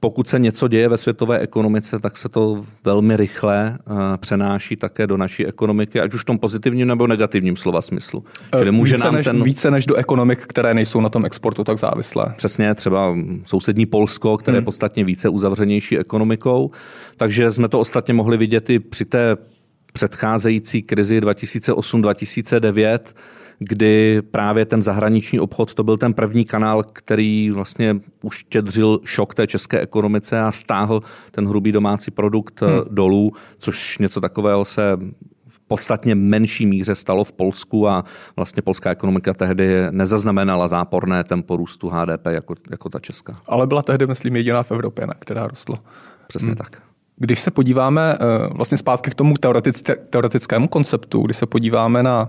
pokud 0.00 0.28
se 0.28 0.38
něco 0.38 0.68
děje 0.68 0.88
ve 0.88 0.96
světové 0.96 1.38
ekonomice, 1.38 1.98
tak 1.98 2.16
se 2.16 2.28
to 2.28 2.64
velmi 2.84 3.16
rychle 3.16 3.78
uh, 3.90 3.96
přenáší 4.16 4.76
také 4.76 5.06
do 5.06 5.16
naší 5.16 5.46
ekonomiky, 5.46 6.00
ať 6.00 6.14
už 6.14 6.20
v 6.20 6.24
tom 6.24 6.38
pozitivním 6.38 6.88
nebo 6.88 7.06
negativním 7.06 7.56
slova 7.56 7.80
smyslu. 7.80 8.24
Eh, 8.54 8.58
Čili 8.58 8.70
může 8.70 8.94
více, 8.94 9.04
nám 9.04 9.14
než, 9.14 9.26
ten... 9.26 9.42
více 9.42 9.70
než 9.70 9.86
do 9.86 9.94
ekonomik, 9.94 10.38
které 10.46 10.74
nejsou 10.74 11.00
na 11.00 11.08
tom 11.08 11.24
exportu 11.24 11.64
tak 11.64 11.78
závislé. 11.78 12.34
Přesně, 12.36 12.74
třeba 12.74 13.16
sousední 13.44 13.86
Polsko, 13.86 14.36
které 14.36 14.56
hmm. 14.56 14.62
je 14.62 14.64
podstatně 14.64 15.04
více 15.04 15.28
uzavřenější 15.28 15.98
ekonomikou. 15.98 16.70
Takže 17.16 17.50
jsme 17.50 17.68
to 17.68 17.80
ostatně 17.80 18.14
mohli 18.14 18.36
vidět 18.36 18.70
i 18.70 18.78
při 18.78 19.04
té 19.04 19.36
předcházející 19.92 20.82
krizi 20.82 21.20
2008-2009, 21.20 22.98
kdy 23.62 24.22
právě 24.30 24.64
ten 24.64 24.82
zahraniční 24.82 25.40
obchod 25.40 25.74
to 25.74 25.84
byl 25.84 25.96
ten 25.98 26.14
první 26.14 26.44
kanál, 26.44 26.82
který 26.92 27.50
vlastně 27.50 27.96
uštědřil 28.22 29.00
šok 29.04 29.34
té 29.34 29.46
české 29.46 29.80
ekonomice 29.80 30.40
a 30.40 30.50
stáhl 30.50 31.00
ten 31.30 31.48
hrubý 31.48 31.72
domácí 31.72 32.10
produkt 32.10 32.62
hmm. 32.62 32.70
dolů, 32.90 33.32
což 33.58 33.98
něco 33.98 34.20
takového 34.20 34.64
se 34.64 34.98
v 35.48 35.60
podstatně 35.60 36.14
menší 36.14 36.66
míře 36.66 36.94
stalo 36.94 37.24
v 37.24 37.32
Polsku 37.32 37.88
a 37.88 38.04
vlastně 38.36 38.62
polská 38.62 38.90
ekonomika 38.90 39.34
tehdy 39.34 39.86
nezaznamenala 39.90 40.68
záporné 40.68 41.24
tempo 41.24 41.56
růstu 41.56 41.88
HDP 41.88 42.26
jako, 42.26 42.54
jako 42.70 42.88
ta 42.88 42.98
česká. 42.98 43.36
Ale 43.46 43.66
byla 43.66 43.82
tehdy, 43.82 44.06
myslím, 44.06 44.36
jediná 44.36 44.62
v 44.62 44.72
Evropě, 44.72 45.06
na 45.06 45.14
která 45.18 45.46
rostla. 45.46 45.78
Přesně 46.26 46.48
hmm. 46.48 46.56
tak. 46.56 46.82
Když 47.16 47.40
se 47.40 47.50
podíváme 47.50 48.14
eh, 48.14 48.48
vlastně 48.50 48.78
zpátky 48.78 49.10
k 49.10 49.14
tomu 49.14 49.34
teoretickému 50.10 50.68
konceptu, 50.68 51.22
když 51.22 51.36
se 51.36 51.46
podíváme 51.46 52.02
na, 52.02 52.28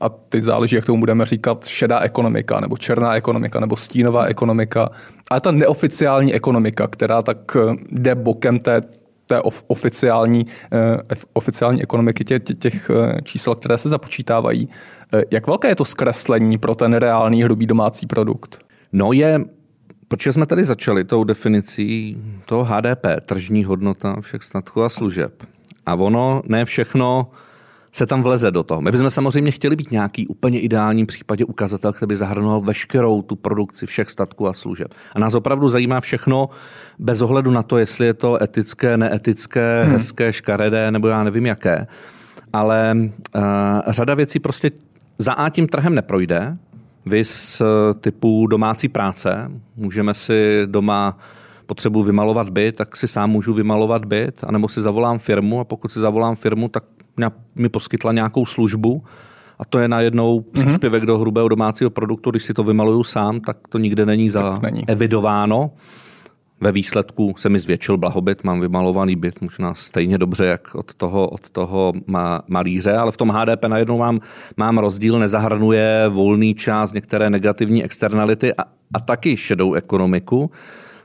a 0.00 0.08
teď 0.08 0.42
záleží, 0.42 0.76
jak 0.76 0.84
tomu 0.84 1.00
budeme 1.00 1.26
říkat, 1.26 1.66
šedá 1.66 2.00
ekonomika, 2.00 2.60
nebo 2.60 2.76
černá 2.76 3.14
ekonomika, 3.14 3.60
nebo 3.60 3.76
stínová 3.76 4.24
ekonomika, 4.24 4.90
ale 5.30 5.40
ta 5.40 5.52
neoficiální 5.52 6.34
ekonomika, 6.34 6.86
která 6.86 7.22
tak 7.22 7.56
eh, 7.56 7.74
jde 7.90 8.14
bokem 8.14 8.58
té, 8.58 8.80
té 9.26 9.40
oficiální, 9.66 10.46
eh, 10.72 11.16
oficiální 11.32 11.82
ekonomiky 11.82 12.24
těch, 12.24 12.42
těch 12.58 12.90
čísel, 13.22 13.54
které 13.54 13.78
se 13.78 13.88
započítávají. 13.88 14.68
Jak 15.30 15.46
velké 15.46 15.68
je 15.68 15.76
to 15.76 15.84
zkreslení 15.84 16.58
pro 16.58 16.74
ten 16.74 16.94
reálný 16.94 17.42
hrubý 17.42 17.66
domácí 17.66 18.06
produkt? 18.06 18.58
No 18.92 19.12
je 19.12 19.40
Protože 20.08 20.32
jsme 20.32 20.46
tady 20.46 20.64
začali 20.64 21.04
tou 21.04 21.24
definicí 21.24 22.16
toho 22.44 22.64
HDP, 22.64 23.06
tržní 23.26 23.64
hodnota 23.64 24.16
všech 24.20 24.42
statků 24.42 24.82
a 24.82 24.88
služeb. 24.88 25.42
A 25.86 25.94
ono, 25.94 26.42
ne 26.46 26.64
všechno 26.64 27.30
se 27.94 28.06
tam 28.06 28.22
vleze 28.22 28.50
do 28.50 28.62
toho. 28.62 28.80
My 28.80 28.90
bychom 28.90 29.10
samozřejmě 29.10 29.50
chtěli 29.50 29.76
být 29.76 29.90
nějaký 29.90 30.26
úplně 30.26 30.60
ideální 30.60 31.06
případě 31.06 31.44
ukazatel, 31.44 31.92
který 31.92 32.08
by 32.08 32.16
zahrnoval 32.16 32.60
veškerou 32.60 33.22
tu 33.22 33.36
produkci 33.36 33.86
všech 33.86 34.10
statků 34.10 34.48
a 34.48 34.52
služeb. 34.52 34.94
A 35.12 35.18
nás 35.18 35.34
opravdu 35.34 35.68
zajímá 35.68 36.00
všechno 36.00 36.48
bez 36.98 37.20
ohledu 37.22 37.50
na 37.50 37.62
to, 37.62 37.78
jestli 37.78 38.06
je 38.06 38.14
to 38.14 38.42
etické, 38.42 38.96
neetické, 38.96 39.82
hmm. 39.84 39.92
hezké, 39.92 40.32
škaredé 40.32 40.90
nebo 40.90 41.08
já 41.08 41.24
nevím 41.24 41.46
jaké. 41.46 41.86
Ale 42.52 42.96
uh, 42.96 43.42
řada 43.88 44.14
věcí 44.14 44.38
prostě 44.38 44.70
za 45.18 45.32
A 45.32 45.48
tím 45.48 45.68
trhem 45.68 45.94
neprojde, 45.94 46.56
Vys 47.06 47.60
eh, 47.60 47.94
typu 47.94 48.46
domácí 48.46 48.88
práce. 48.88 49.50
Můžeme 49.76 50.14
si 50.14 50.62
doma 50.66 51.18
potřebu 51.66 52.02
vymalovat 52.02 52.50
byt, 52.50 52.76
tak 52.76 52.96
si 52.96 53.08
sám 53.08 53.30
můžu 53.30 53.54
vymalovat 53.54 54.04
byt, 54.04 54.40
anebo 54.44 54.68
si 54.68 54.82
zavolám 54.82 55.18
firmu 55.18 55.60
a 55.60 55.64
pokud 55.64 55.88
si 55.88 56.00
zavolám 56.00 56.34
firmu, 56.34 56.68
tak 56.68 56.84
mi 57.54 57.68
poskytla 57.68 58.12
nějakou 58.12 58.46
službu 58.46 59.02
a 59.58 59.64
to 59.64 59.78
je 59.78 59.88
najednou 59.88 60.40
mhm. 60.40 60.50
příspěvek 60.52 61.02
mm-hmm. 61.02 61.06
do 61.06 61.18
hrubého 61.18 61.48
domácího 61.48 61.90
produktu. 61.90 62.30
Když 62.30 62.44
si 62.44 62.54
to 62.54 62.64
vymaluju 62.64 63.04
sám, 63.04 63.40
tak 63.40 63.56
to 63.68 63.78
nikde 63.78 64.06
není 64.06 64.30
zaevidováno. 64.30 65.70
Ve 66.60 66.72
výsledku 66.72 67.34
se 67.38 67.48
mi 67.48 67.58
zvětšil 67.58 67.96
blahobyt, 67.96 68.44
mám 68.44 68.60
vymalovaný 68.60 69.16
byt, 69.16 69.40
možná 69.40 69.74
stejně 69.74 70.18
dobře, 70.18 70.44
jak 70.44 70.74
od 70.74 70.94
toho, 70.94 71.28
od 71.28 71.50
toho 71.50 71.92
malíře, 72.48 72.96
ale 72.96 73.12
v 73.12 73.16
tom 73.16 73.30
HDP 73.30 73.64
najednou 73.64 73.98
mám, 73.98 74.20
mám 74.56 74.78
rozdíl, 74.78 75.18
nezahrnuje 75.18 76.04
volný 76.08 76.54
čas, 76.54 76.92
některé 76.92 77.30
negativní 77.30 77.84
externality 77.84 78.54
a, 78.54 78.62
a 78.94 79.00
taky 79.00 79.36
šedou 79.36 79.74
ekonomiku, 79.74 80.50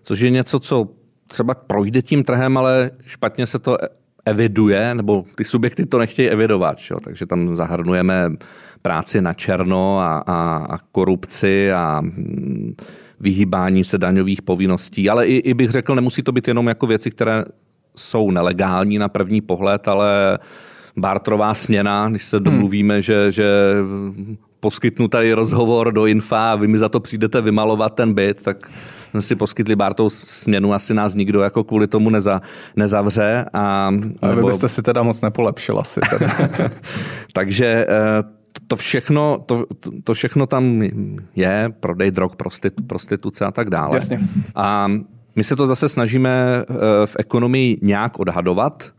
což 0.01 0.19
je 0.19 0.29
něco, 0.29 0.59
co 0.59 0.89
třeba 1.27 1.53
projde 1.53 2.01
tím 2.01 2.23
trhem, 2.23 2.57
ale 2.57 2.91
špatně 3.05 3.47
se 3.47 3.59
to 3.59 3.77
eviduje, 4.25 4.95
nebo 4.95 5.25
ty 5.35 5.43
subjekty 5.43 5.85
to 5.85 5.99
nechtějí 5.99 6.29
evidovat, 6.29 6.77
čo? 6.77 6.99
takže 6.99 7.25
tam 7.25 7.55
zahrnujeme 7.55 8.31
práci 8.81 9.21
na 9.21 9.33
černo 9.33 9.99
a, 9.99 10.17
a, 10.17 10.65
a 10.69 10.77
korupci 10.91 11.71
a 11.71 12.01
vyhýbání 13.19 13.83
se 13.83 13.97
daňových 13.97 14.41
povinností, 14.41 15.09
ale 15.09 15.27
i, 15.27 15.35
i 15.37 15.53
bych 15.53 15.69
řekl, 15.69 15.95
nemusí 15.95 16.23
to 16.23 16.31
být 16.31 16.47
jenom 16.47 16.67
jako 16.67 16.87
věci, 16.87 17.11
které 17.11 17.45
jsou 17.95 18.31
nelegální 18.31 18.97
na 18.97 19.09
první 19.09 19.41
pohled, 19.41 19.87
ale 19.87 20.39
bartrová 20.97 21.53
směna, 21.53 22.09
když 22.09 22.25
se 22.25 22.37
hmm. 22.37 22.43
domluvíme, 22.43 22.93
hmm. 22.93 23.01
že, 23.01 23.31
že 23.31 23.45
poskytnu 24.59 25.07
tady 25.07 25.33
rozhovor 25.33 25.91
do 25.91 26.05
Infa 26.05 26.51
a 26.51 26.55
vy 26.55 26.67
mi 26.67 26.77
za 26.77 26.89
to 26.89 26.99
přijdete 26.99 27.41
vymalovat 27.41 27.95
ten 27.95 28.13
byt, 28.13 28.43
tak 28.43 28.71
si 29.19 29.35
poskytli 29.35 29.75
Bartou 29.75 30.09
směnu, 30.09 30.73
asi 30.73 30.93
nás 30.93 31.15
nikdo 31.15 31.41
jako 31.41 31.63
kvůli 31.63 31.87
tomu 31.87 32.09
neza, 32.09 32.41
nezavře. 32.75 33.45
A, 33.53 33.89
nebo... 33.91 34.35
vy 34.35 34.43
byste 34.43 34.67
si 34.67 34.81
teda 34.81 35.03
moc 35.03 35.21
nepolepšil 35.21 35.79
asi. 35.79 35.99
Teda. 36.09 36.27
Takže 37.33 37.85
eh, 37.89 38.23
to 38.67 38.75
všechno, 38.75 39.43
to, 39.45 39.65
to 40.03 40.13
všechno 40.13 40.45
tam 40.45 40.81
je, 41.35 41.73
prodej 41.79 42.11
drog, 42.11 42.35
prostitu, 42.35 42.83
prostituce 42.83 43.45
a 43.45 43.51
tak 43.51 43.69
dále. 43.69 43.97
Jasně. 43.97 44.19
A 44.55 44.91
my 45.35 45.43
se 45.43 45.55
to 45.55 45.65
zase 45.65 45.89
snažíme 45.89 46.29
eh, 46.29 46.73
v 47.05 47.15
ekonomii 47.19 47.79
nějak 47.81 48.19
odhadovat 48.19 48.91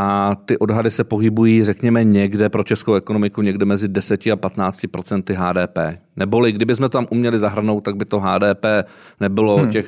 a 0.00 0.34
ty 0.44 0.58
odhady 0.58 0.90
se 0.90 1.04
pohybují, 1.04 1.64
řekněme, 1.64 2.04
někde 2.04 2.48
pro 2.48 2.62
českou 2.62 2.94
ekonomiku 2.94 3.42
někde 3.42 3.64
mezi 3.64 3.88
10 3.88 4.26
a 4.26 4.36
15 4.36 4.80
procenty 4.90 5.34
HDP. 5.34 5.78
Neboli 6.16 6.52
kdybychom 6.52 6.84
to 6.84 6.88
tam 6.88 7.06
uměli 7.10 7.38
zahrnout, 7.38 7.84
tak 7.84 7.96
by 7.96 8.04
to 8.04 8.20
HDP 8.20 8.64
nebylo 9.20 9.56
hmm. 9.56 9.70
těch 9.70 9.86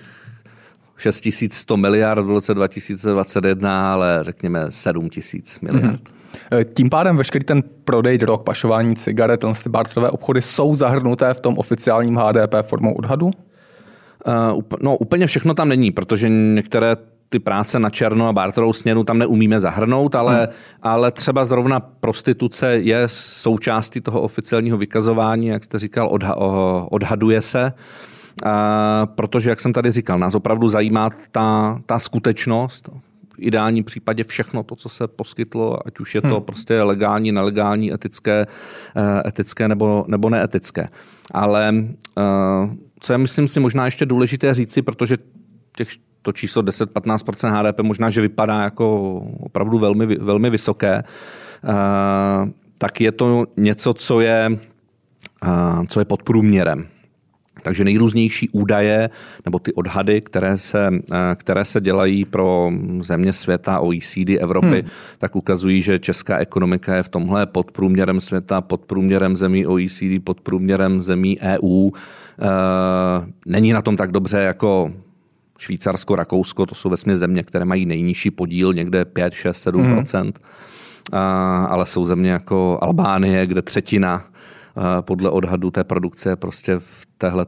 6100 0.96 1.76
miliard 1.76 2.22
v 2.22 2.28
roce 2.28 2.54
2021, 2.54 3.92
ale 3.92 4.18
řekněme 4.22 4.66
7000 4.68 5.60
miliard. 5.60 6.08
Hmm. 6.52 6.64
Tím 6.74 6.90
pádem 6.90 7.16
veškerý 7.16 7.44
ten 7.44 7.62
prodej 7.84 8.18
drog, 8.18 8.42
pašování 8.42 8.96
cigaret, 8.96 9.44
ty 9.62 9.68
barterové 9.68 10.10
obchody 10.10 10.42
jsou 10.42 10.74
zahrnuté 10.74 11.34
v 11.34 11.40
tom 11.40 11.54
oficiálním 11.58 12.16
HDP 12.16 12.54
formou 12.62 12.94
odhadu? 12.94 13.26
Uh, 13.26 14.62
no 14.80 14.96
úplně 14.96 15.26
všechno 15.26 15.54
tam 15.54 15.68
není, 15.68 15.90
protože 15.90 16.28
některé 16.28 16.96
ty 17.30 17.38
práce 17.38 17.78
na 17.78 17.90
černo 17.90 18.28
a 18.28 18.32
barterovou 18.32 18.72
směnu 18.72 19.04
tam 19.04 19.18
neumíme 19.18 19.60
zahrnout, 19.60 20.14
ale, 20.14 20.36
hmm. 20.36 20.46
ale 20.82 21.10
třeba 21.10 21.44
zrovna 21.44 21.80
prostituce 21.80 22.76
je 22.76 23.04
součástí 23.06 24.00
toho 24.00 24.20
oficiálního 24.20 24.78
vykazování, 24.78 25.46
jak 25.46 25.64
jste 25.64 25.78
říkal, 25.78 26.08
odha, 26.12 26.36
odhaduje 26.90 27.42
se. 27.42 27.72
Uh, 28.44 28.50
protože, 29.14 29.50
jak 29.50 29.60
jsem 29.60 29.72
tady 29.72 29.90
říkal, 29.90 30.18
nás 30.18 30.34
opravdu 30.34 30.68
zajímá 30.68 31.10
ta, 31.30 31.80
ta 31.86 31.98
skutečnost, 31.98 32.90
ideálním 33.40 33.84
případě 33.84 34.24
všechno 34.24 34.62
to, 34.62 34.76
co 34.76 34.88
se 34.88 35.08
poskytlo, 35.08 35.86
ať 35.86 36.00
už 36.00 36.14
je 36.14 36.22
to 36.22 36.34
hmm. 36.34 36.42
prostě 36.42 36.82
legální, 36.82 37.32
nelegální, 37.32 37.92
etické, 37.92 38.46
eh, 38.96 39.28
etické 39.28 39.68
nebo, 39.68 40.04
nebo 40.08 40.30
neetické. 40.30 40.88
Ale 41.30 41.74
eh, 42.18 42.76
co 43.00 43.12
je, 43.12 43.18
myslím 43.18 43.48
si, 43.48 43.60
možná 43.60 43.84
ještě 43.84 44.06
důležité 44.06 44.54
říci, 44.54 44.82
protože 44.82 45.16
těch 45.76 45.88
to 46.22 46.32
číslo 46.32 46.62
10-15% 46.62 47.50
HDP 47.50 47.80
možná, 47.80 48.10
že 48.10 48.20
vypadá 48.20 48.62
jako 48.62 49.14
opravdu 49.40 49.78
velmi, 49.78 50.06
velmi 50.06 50.50
vysoké, 50.50 51.02
eh, 51.02 51.72
tak 52.78 53.00
je 53.00 53.12
to 53.12 53.46
něco, 53.56 53.94
co 53.94 54.20
je, 54.20 54.58
co 55.88 56.00
je 56.00 56.04
pod 56.04 56.22
průměrem. 56.22 56.88
Takže 57.62 57.84
nejrůznější 57.84 58.48
údaje 58.48 59.10
nebo 59.44 59.58
ty 59.58 59.72
odhady, 59.72 60.20
které 60.20 60.58
se, 60.58 60.90
eh, 61.12 61.16
které 61.34 61.64
se 61.64 61.80
dělají 61.80 62.24
pro 62.24 62.72
země 63.00 63.32
světa, 63.32 63.80
OECD, 63.80 64.38
Evropy, 64.38 64.80
hmm. 64.80 64.90
tak 65.18 65.36
ukazují, 65.36 65.82
že 65.82 65.98
česká 65.98 66.38
ekonomika 66.38 66.96
je 66.96 67.02
v 67.02 67.08
tomhle 67.08 67.46
pod 67.46 67.72
průměrem 67.72 68.20
světa, 68.20 68.60
pod 68.60 68.80
průměrem 68.80 69.36
zemí 69.36 69.66
OECD, 69.66 70.24
pod 70.24 70.40
průměrem 70.40 71.02
zemí 71.02 71.38
EU. 71.40 71.90
Eh, 71.90 73.26
není 73.46 73.72
na 73.72 73.82
tom 73.82 73.96
tak 73.96 74.10
dobře 74.12 74.38
jako 74.38 74.92
Švýcarsko, 75.60 76.16
Rakousko, 76.16 76.66
to 76.66 76.74
jsou 76.74 76.88
vlastně 76.88 77.16
země, 77.16 77.42
které 77.42 77.64
mají 77.64 77.86
nejnižší 77.86 78.30
podíl, 78.30 78.72
někde 78.72 79.04
5, 79.04 79.32
6, 79.32 79.62
7 79.62 79.82
hmm. 79.82 80.04
ale 81.68 81.86
jsou 81.86 82.04
země 82.04 82.30
jako 82.30 82.78
Albánie, 82.82 83.46
kde 83.46 83.62
třetina 83.62 84.24
podle 85.00 85.30
odhadu 85.30 85.70
té 85.70 85.84
produkce 85.84 86.36
prostě 86.36 86.78
v 86.78 87.06
téhle 87.18 87.46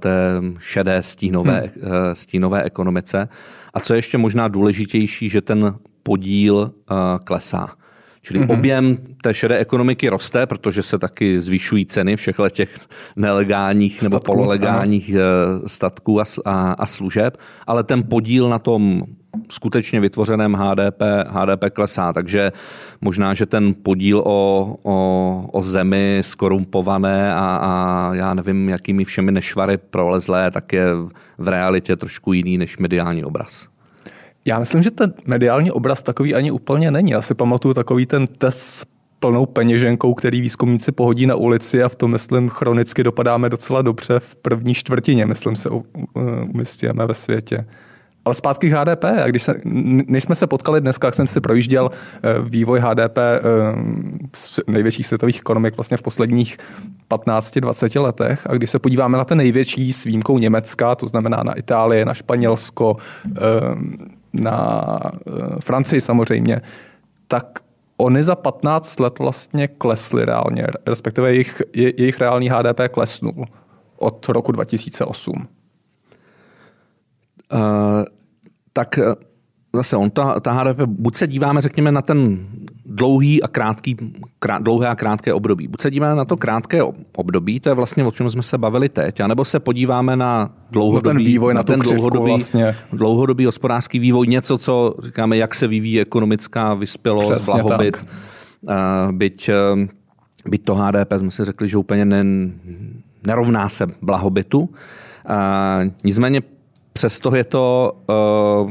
šedé 0.58 1.02
stínové, 1.02 1.60
hmm. 1.60 1.92
Eh, 1.92 2.14
stínové 2.14 2.62
ekonomice. 2.62 3.28
A 3.74 3.80
co 3.80 3.94
je 3.94 3.98
ještě 3.98 4.18
možná 4.18 4.48
důležitější, 4.48 5.28
že 5.28 5.40
ten 5.40 5.74
podíl 6.02 6.72
eh, 6.72 6.94
klesá. 7.24 7.68
Čili 8.22 8.40
mm-hmm. 8.40 8.52
objem 8.52 8.98
té 9.22 9.34
šedé 9.34 9.58
ekonomiky 9.58 10.08
roste, 10.08 10.46
protože 10.46 10.82
se 10.82 10.98
taky 10.98 11.40
zvyšují 11.40 11.86
ceny 11.86 12.16
všech 12.16 12.36
těch 12.50 12.78
nelegálních 13.16 13.92
Statku, 13.92 14.04
nebo 14.04 14.20
pololegálních 14.20 15.10
aha. 15.14 15.60
statků 15.66 16.20
a, 16.20 16.24
a, 16.44 16.72
a 16.72 16.86
služeb, 16.86 17.36
ale 17.66 17.84
ten 17.84 18.02
podíl 18.02 18.48
na 18.48 18.58
tom 18.58 19.02
skutečně 19.48 20.00
vytvořeném 20.00 20.54
HDP, 20.54 21.02
HDP 21.28 21.64
klesá, 21.72 22.12
takže 22.12 22.52
možná, 23.00 23.34
že 23.34 23.46
ten 23.46 23.74
podíl 23.82 24.18
o, 24.18 24.76
o, 24.82 25.48
o 25.52 25.62
zemi 25.62 26.18
skorumpované 26.20 27.34
a, 27.34 27.58
a 27.62 28.14
já 28.14 28.34
nevím, 28.34 28.68
jakými 28.68 29.04
všemi 29.04 29.32
nešvary 29.32 29.76
prolezlé, 29.76 30.50
tak 30.50 30.72
je 30.72 30.86
v 31.38 31.48
realitě 31.48 31.96
trošku 31.96 32.32
jiný 32.32 32.58
než 32.58 32.78
mediální 32.78 33.24
obraz. 33.24 33.71
Já 34.44 34.58
myslím, 34.58 34.82
že 34.82 34.90
ten 34.90 35.14
mediální 35.26 35.70
obraz 35.70 36.02
takový 36.02 36.34
ani 36.34 36.50
úplně 36.50 36.90
není. 36.90 37.10
Já 37.10 37.22
si 37.22 37.34
pamatuju 37.34 37.74
takový 37.74 38.06
ten 38.06 38.26
test 38.26 38.84
plnou 39.20 39.46
peněženkou, 39.46 40.14
který 40.14 40.40
výzkumníci 40.40 40.92
pohodí 40.92 41.26
na 41.26 41.34
ulici 41.34 41.82
a 41.82 41.88
v 41.88 41.96
tom, 41.96 42.10
myslím, 42.10 42.48
chronicky 42.48 43.02
dopadáme 43.02 43.48
docela 43.48 43.82
dobře 43.82 44.18
v 44.18 44.36
první 44.36 44.74
čtvrtině, 44.74 45.26
myslím 45.26 45.56
se, 45.56 45.68
umistujeme 46.54 47.06
ve 47.06 47.14
světě. 47.14 47.58
Ale 48.24 48.34
zpátky 48.34 48.70
k 48.70 48.72
HDP. 48.72 49.04
A 49.04 49.26
když 49.26 49.42
se, 49.42 49.54
než 50.06 50.24
jsme 50.24 50.34
se 50.34 50.46
potkali 50.46 50.80
dneska, 50.80 51.08
jak 51.08 51.14
jsem 51.14 51.26
si 51.26 51.40
projížděl 51.40 51.90
eh, 51.92 52.42
vývoj 52.42 52.80
HDP 52.80 53.18
eh, 53.18 53.40
z 54.34 54.60
největších 54.66 55.06
světových 55.06 55.36
ekonomik 55.36 55.76
vlastně 55.76 55.96
v 55.96 56.02
posledních 56.02 56.56
15-20 57.10 58.02
letech. 58.02 58.46
A 58.46 58.54
když 58.54 58.70
se 58.70 58.78
podíváme 58.78 59.18
na 59.18 59.24
ten 59.24 59.38
největší 59.38 59.92
s 59.92 60.04
výjimkou 60.04 60.38
Německa, 60.38 60.94
to 60.94 61.06
znamená 61.06 61.42
na 61.42 61.52
Itálii, 61.52 62.04
na 62.04 62.14
Španělsko, 62.14 62.96
eh, 63.36 63.40
na 64.32 64.98
Francii 65.60 66.00
samozřejmě, 66.00 66.60
tak 67.28 67.58
oni 67.96 68.24
za 68.24 68.36
15 68.36 69.00
let 69.00 69.18
vlastně 69.18 69.68
klesli 69.68 70.24
reálně, 70.24 70.66
respektive 70.86 71.32
jejich, 71.32 71.62
jejich 71.74 72.20
reálný 72.20 72.48
HDP 72.48 72.80
klesnul 72.90 73.46
od 73.96 74.28
roku 74.28 74.52
2008. 74.52 75.48
Uh, 77.52 77.58
tak 78.72 78.98
eh, 78.98 79.14
zase 79.72 79.96
on, 79.96 80.10
ta, 80.10 80.40
ta 80.40 80.52
HDP, 80.52 80.80
buď 80.86 81.16
se 81.16 81.26
díváme, 81.26 81.60
řekněme, 81.60 81.92
na 81.92 82.02
ten 82.02 82.46
dlouhý 82.86 83.42
a 83.42 83.48
krátký, 83.48 83.96
krát, 84.38 84.62
dlouhé 84.62 84.88
a 84.88 84.94
krátké 84.94 85.34
období. 85.34 85.68
Buď 85.68 85.80
se 85.80 85.90
díváme 85.90 86.16
na 86.16 86.24
to 86.24 86.36
krátké 86.36 86.82
období, 87.16 87.60
to 87.60 87.68
je 87.68 87.74
vlastně 87.74 88.04
o 88.04 88.10
čem 88.10 88.30
jsme 88.30 88.42
se 88.42 88.58
bavili 88.58 88.88
teď, 88.88 89.20
anebo 89.20 89.44
se 89.44 89.60
podíváme 89.60 90.16
na 90.16 90.50
dlouhodobý, 90.70 91.08
na 91.08 91.12
ten 91.14 91.24
vývoj, 91.24 91.54
na, 91.54 91.58
na 91.58 91.62
ten 91.62 91.80
dlouhodobý, 91.80 92.30
vlastně. 92.30 92.76
dlouhodobý 92.92 93.44
hospodářský 93.44 93.98
vývoj, 93.98 94.26
něco, 94.26 94.58
co 94.58 94.94
říkáme, 95.02 95.36
jak 95.36 95.54
se 95.54 95.66
vyvíjí 95.66 96.00
ekonomická 96.00 96.74
vyspělost, 96.74 97.30
Přesně 97.30 97.62
blahobyt. 97.62 97.96
Tak. 97.96 98.06
Uh, 99.06 99.12
byť, 99.12 99.50
uh, 99.74 99.80
byť 100.46 100.64
to 100.64 100.74
HDP 100.74 101.12
jsme 101.16 101.30
si 101.30 101.44
řekli, 101.44 101.68
že 101.68 101.76
úplně 101.76 102.04
ne, 102.04 102.24
nerovná 103.26 103.68
se 103.68 103.86
blahobytu. 104.02 104.60
Uh, 104.60 104.68
nicméně 106.04 106.42
přesto 106.92 107.36
je 107.36 107.44
to, 107.44 107.92
uh, 108.62 108.70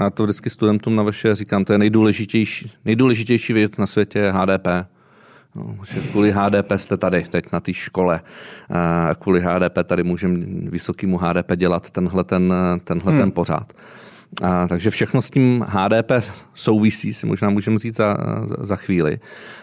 já 0.00 0.10
to 0.10 0.22
vždycky 0.22 0.50
studentům 0.50 0.96
na 0.96 1.02
vaše 1.02 1.34
říkám, 1.34 1.64
to 1.64 1.72
je 1.72 1.78
nejdůležitější, 1.78 2.72
nejdůležitější 2.84 3.52
věc 3.52 3.78
na 3.78 3.86
světě 3.86 4.18
je 4.18 4.32
HDP. 4.32 4.68
No, 5.54 5.76
že 5.92 6.00
kvůli 6.00 6.32
HDP 6.32 6.72
jste 6.76 6.96
tady 6.96 7.22
teď 7.22 7.44
na 7.52 7.60
té 7.60 7.72
škole. 7.72 8.20
A 9.08 9.14
kvůli 9.14 9.40
HDP 9.40 9.78
tady 9.84 10.02
můžeme 10.02 10.36
vysokému 10.70 11.18
HDP 11.18 11.56
dělat 11.56 11.90
tenhle 11.90 12.24
ten, 12.24 12.54
tenhle 12.84 13.12
hmm. 13.12 13.20
ten 13.20 13.30
pořád. 13.30 13.72
A, 14.42 14.68
takže 14.68 14.90
všechno 14.90 15.22
s 15.22 15.30
tím 15.30 15.64
HDP 15.68 16.12
souvisí, 16.54 17.14
si 17.14 17.26
možná 17.26 17.50
můžeme 17.50 17.78
říct 17.78 17.96
za, 17.96 18.16
za, 18.44 18.56
za 18.58 18.76
chvíli. 18.76 19.18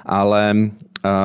Ale 0.05 0.55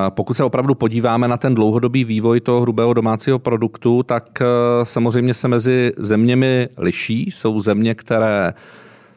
pokud 0.09 0.35
se 0.35 0.45
opravdu 0.45 0.75
podíváme 0.75 1.29
na 1.29 1.37
ten 1.37 1.55
dlouhodobý 1.55 2.05
vývoj 2.05 2.41
toho 2.41 2.61
hrubého 2.61 2.95
domácího 2.95 3.39
produktu, 3.39 4.03
tak 4.03 4.43
e, 4.43 4.45
samozřejmě 4.83 5.35
se 5.35 5.49
mezi 5.49 5.93
zeměmi 5.97 6.69
liší. 6.79 7.31
Jsou 7.31 7.61
země, 7.61 7.95
které 7.95 8.55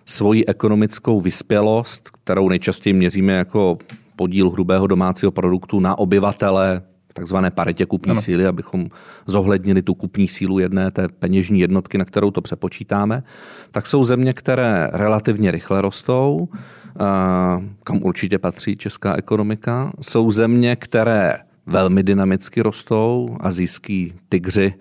svoji 0.06 0.46
ekonomickou 0.46 1.22
vyspělost, 1.22 2.10
kterou 2.10 2.50
nejčastěji 2.50 2.94
měříme 2.94 3.34
jako 3.34 3.78
podíl 4.16 4.50
hrubého 4.50 4.88
domácího 4.88 5.32
produktu 5.32 5.80
na 5.80 5.98
obyvatele, 5.98 6.82
takzvané 7.14 7.52
paritě 7.52 7.86
kupní 7.86 8.12
ano. 8.12 8.22
síly, 8.22 8.46
abychom 8.46 8.88
zohlednili 9.26 9.82
tu 9.82 9.94
kupní 9.94 10.28
sílu 10.28 10.60
jedné 10.60 10.92
té 10.92 11.08
peněžní 11.08 11.60
jednotky, 11.60 11.98
na 11.98 12.06
kterou 12.06 12.32
to 12.32 12.42
přepočítáme, 12.42 13.24
tak 13.72 13.88
jsou 13.88 14.04
země, 14.04 14.34
které 14.34 14.90
relativně 14.94 15.52
rychle 15.52 15.82
rostou, 15.82 16.50
kam 17.84 18.04
určitě 18.04 18.40
patří 18.40 18.78
česká 18.78 19.16
ekonomika. 19.16 19.92
Jsou 20.02 20.32
země, 20.32 20.76
které 20.76 21.34
velmi 21.66 22.04
dynamicky 22.04 22.62
rostou, 22.62 23.38
azijský 23.40 24.14
tygři, 24.30 24.74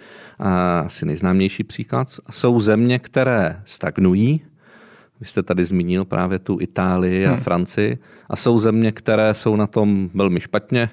asi 0.85 1.07
nejznámější 1.07 1.65
příklad. 1.65 2.09
Jsou 2.31 2.61
země, 2.61 2.99
které 2.99 3.63
stagnují, 3.65 4.41
vy 5.25 5.29
jste 5.29 5.43
tady 5.43 5.65
zmínil 5.65 6.05
právě 6.05 6.39
tu 6.39 6.59
Itálii 6.61 7.27
a 7.27 7.31
hmm. 7.31 7.41
Francii, 7.41 7.99
a 8.29 8.37
jsou 8.37 8.59
země, 8.59 8.93
které 8.93 9.35
jsou 9.35 9.57
na 9.57 9.67
tom 9.67 10.11
velmi 10.15 10.41
špatně, 10.41 10.91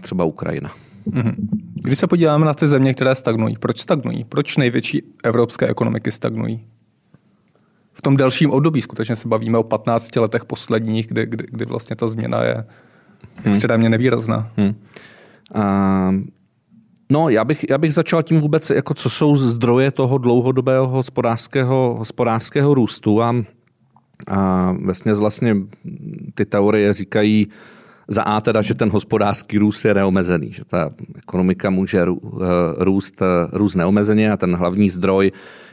třeba 0.00 0.24
Ukrajina. 0.24 0.70
Hmm. 1.14 1.34
Když 1.74 1.98
se 1.98 2.06
podíváme 2.06 2.46
na 2.46 2.54
ty 2.54 2.68
země, 2.68 2.94
které 2.94 3.14
stagnují, 3.14 3.56
proč 3.58 3.78
stagnují? 3.78 4.24
Proč 4.24 4.56
největší 4.56 5.02
evropské 5.24 5.66
ekonomiky 5.66 6.10
stagnují? 6.10 6.60
v 7.92 8.02
tom 8.02 8.16
delším 8.16 8.50
období. 8.50 8.82
Skutečně 8.82 9.16
se 9.16 9.28
bavíme 9.28 9.58
o 9.58 9.62
15 9.62 10.16
letech 10.16 10.44
posledních, 10.44 11.06
kdy, 11.06 11.26
kdy, 11.26 11.44
kdy 11.50 11.64
vlastně 11.64 11.96
ta 11.96 12.08
změna 12.08 12.44
je 12.44 12.54
hmm. 12.54 12.64
extrémně 13.44 13.88
nevýrazná. 13.88 14.50
Hmm. 14.56 14.74
Uh, 15.54 16.24
no, 17.10 17.28
já 17.28 17.44
bych, 17.44 17.64
já 17.70 17.78
bych 17.78 17.94
začal 17.94 18.22
tím 18.22 18.40
vůbec, 18.40 18.70
jako 18.70 18.94
co 18.94 19.10
jsou 19.10 19.36
zdroje 19.36 19.90
toho 19.90 20.18
dlouhodobého 20.18 20.86
hospodářského, 20.86 21.96
hospodářského 21.98 22.74
růstu 22.74 23.22
a, 23.22 23.34
a 24.28 24.72
vlastně, 24.84 25.14
vlastně 25.14 25.56
ty 26.34 26.44
teorie 26.44 26.92
říkají, 26.92 27.48
za 28.08 28.22
A 28.22 28.40
teda, 28.40 28.62
že 28.62 28.74
ten 28.74 28.90
hospodářský 28.90 29.58
růst 29.58 29.84
je 29.84 29.94
neomezený, 29.94 30.52
že 30.52 30.64
ta 30.64 30.90
ekonomika 31.16 31.70
může 31.70 32.04
růst, 32.78 33.22
růst 33.52 33.74
neomezeně 33.74 34.32
a 34.32 34.36
ten 34.36 34.56
hlavní 34.56 34.90
zdroj 34.90 35.30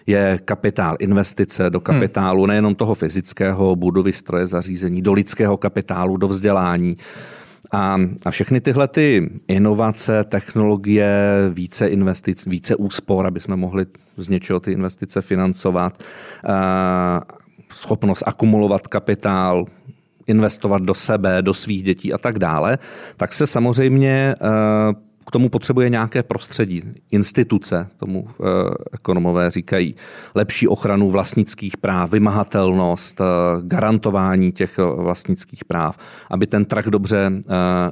je 0.08 0.40
kapitál, 0.46 0.96
investice 1.00 1.70
do 1.70 1.80
kapitálu, 1.80 2.42
hmm. 2.42 2.48
nejenom 2.48 2.76
toho 2.76 2.96
fyzického, 2.96 3.76
budovy, 3.76 4.14
stroje, 4.14 4.48
zařízení, 4.48 5.02
do 5.02 5.14
lidského 5.14 5.58
kapitálu, 5.58 6.18
do 6.18 6.28
vzdělání. 6.28 6.98
A, 7.74 7.98
a 8.26 8.32
všechny 8.32 8.62
tyhle 8.62 8.88
ty 8.88 9.30
inovace, 9.48 10.24
technologie, 10.24 11.16
více 11.50 11.88
investic, 11.88 12.46
více 12.46 12.76
úspor, 12.76 13.28
aby 13.28 13.40
jsme 13.40 13.56
mohli 13.56 13.86
z 14.18 14.30
něčeho 14.30 14.60
ty 14.60 14.72
investice 14.72 15.22
financovat, 15.22 16.04
schopnost 17.70 18.24
akumulovat 18.26 18.88
kapitál, 18.88 19.66
investovat 20.28 20.82
do 20.82 20.94
sebe, 20.94 21.42
do 21.42 21.54
svých 21.54 21.84
dětí 21.84 22.14
a 22.14 22.18
tak 22.18 22.40
dále, 22.40 22.78
tak 23.18 23.34
se 23.34 23.48
samozřejmě 23.48 24.36
tomu 25.34 25.50
potřebuje 25.50 25.90
nějaké 25.90 26.24
prostředí, 26.24 26.82
instituce, 27.12 27.88
tomu 27.98 28.28
e, 28.30 28.44
ekonomové 28.94 29.50
říkají, 29.50 29.96
lepší 30.36 30.68
ochranu 30.68 31.10
vlastnických 31.10 31.78
práv, 31.78 32.12
vymahatelnost, 32.12 33.22
e, 33.22 33.24
garantování 33.62 34.52
těch 34.52 34.78
vlastnických 34.78 35.66
práv, 35.66 35.98
aby 36.30 36.48
ten 36.48 36.66
trh 36.66 36.86
dobře, 36.86 37.32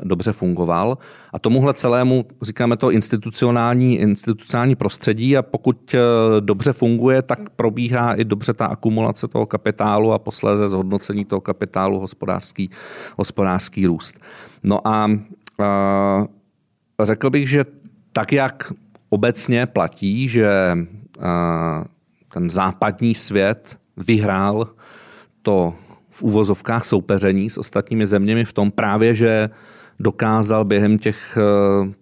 dobře 0.03 0.31
fungoval. 0.31 0.97
A 1.33 1.39
tomuhle 1.39 1.73
celému 1.73 2.25
říkáme 2.41 2.77
to 2.77 2.91
institucionální, 2.91 3.97
institucionální 3.97 4.75
prostředí 4.75 5.37
a 5.37 5.41
pokud 5.41 5.95
dobře 6.39 6.73
funguje, 6.73 7.21
tak 7.21 7.49
probíhá 7.49 8.15
i 8.15 8.25
dobře 8.25 8.53
ta 8.53 8.65
akumulace 8.65 9.27
toho 9.27 9.45
kapitálu 9.45 10.13
a 10.13 10.19
posléze 10.19 10.69
zhodnocení 10.69 11.25
toho 11.25 11.41
kapitálu 11.41 11.99
hospodářský, 11.99 12.69
hospodářský 13.17 13.87
růst. 13.87 14.19
No 14.63 14.87
a 14.87 15.09
Řekl 17.05 17.29
bych, 17.29 17.49
že 17.49 17.65
tak, 18.11 18.33
jak 18.33 18.73
obecně 19.09 19.65
platí, 19.65 20.27
že 20.27 20.77
ten 22.33 22.49
západní 22.49 23.15
svět 23.15 23.79
vyhrál 23.97 24.67
to 25.41 25.75
v 26.09 26.23
úvozovkách 26.23 26.85
soupeření 26.85 27.49
s 27.49 27.57
ostatními 27.57 28.07
zeměmi 28.07 28.45
v 28.45 28.53
tom 28.53 28.71
právě, 28.71 29.15
že 29.15 29.49
dokázal 29.99 30.65
během 30.65 30.99
těch 30.99 31.37
e, 31.37 31.41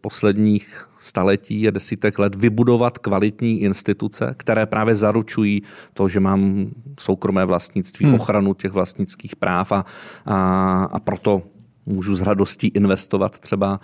posledních 0.01 0.89
staletí 0.97 1.67
a 1.67 1.71
desítek 1.71 2.19
let 2.19 2.35
vybudovat 2.35 2.97
kvalitní 2.97 3.61
instituce, 3.61 4.33
které 4.37 4.65
právě 4.65 4.95
zaručují 4.95 5.63
to, 5.93 6.07
že 6.07 6.19
mám 6.19 6.71
soukromé 6.99 7.45
vlastnictví, 7.45 8.05
hmm. 8.05 8.15
ochranu 8.15 8.53
těch 8.53 8.71
vlastnických 8.71 9.35
práv 9.35 9.71
a, 9.71 9.85
a, 10.25 10.83
a 10.91 10.99
proto 10.99 11.41
můžu 11.89 12.15
s 12.15 12.21
radostí 12.21 12.67
investovat 12.67 13.39
třeba, 13.39 13.79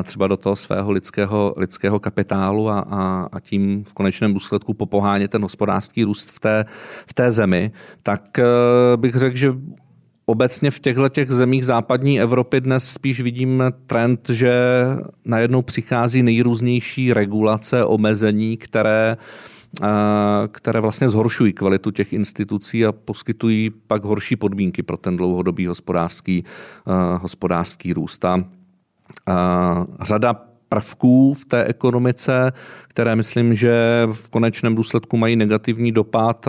eh, 0.00 0.02
třeba 0.02 0.26
do 0.26 0.36
toho 0.36 0.56
svého 0.56 0.90
lidského, 0.92 1.54
lidského 1.56 2.00
kapitálu 2.00 2.68
a, 2.70 2.80
a, 2.80 3.28
a 3.32 3.40
tím 3.40 3.84
v 3.84 3.94
konečném 3.94 4.34
důsledku 4.34 4.74
popohánět 4.74 5.30
ten 5.30 5.42
hospodářský 5.42 6.04
růst 6.04 6.30
v 6.30 6.40
té, 6.40 6.64
v 7.06 7.14
té 7.14 7.30
zemi, 7.30 7.70
tak 8.02 8.38
eh, 8.38 8.44
bych 8.96 9.14
řekl, 9.14 9.36
že 9.36 9.52
obecně 10.26 10.70
v 10.70 10.80
těchto 10.80 11.08
těch 11.08 11.30
zemích 11.30 11.66
západní 11.66 12.20
Evropy 12.20 12.60
dnes 12.60 12.90
spíš 12.90 13.20
vidíme 13.20 13.72
trend, 13.86 14.30
že 14.30 14.54
najednou 15.24 15.62
přichází 15.62 16.22
nejrůznější 16.22 17.12
regulace, 17.12 17.84
omezení, 17.84 18.56
které 18.56 19.16
které 20.48 20.80
vlastně 20.80 21.08
zhoršují 21.08 21.52
kvalitu 21.52 21.90
těch 21.90 22.12
institucí 22.12 22.86
a 22.86 22.92
poskytují 22.92 23.70
pak 23.86 24.04
horší 24.04 24.36
podmínky 24.36 24.82
pro 24.82 24.96
ten 24.96 25.16
dlouhodobý 25.16 25.66
hospodářský, 25.66 26.44
hospodářský 27.20 27.92
růst. 27.92 28.24
A 28.24 28.44
řada 30.00 30.34
prvků 30.68 31.34
v 31.34 31.44
té 31.44 31.64
ekonomice, 31.64 32.52
které 32.88 33.16
myslím, 33.16 33.54
že 33.54 34.02
v 34.12 34.30
konečném 34.30 34.74
důsledku 34.74 35.16
mají 35.16 35.36
negativní 35.36 35.92
dopad, 35.92 36.48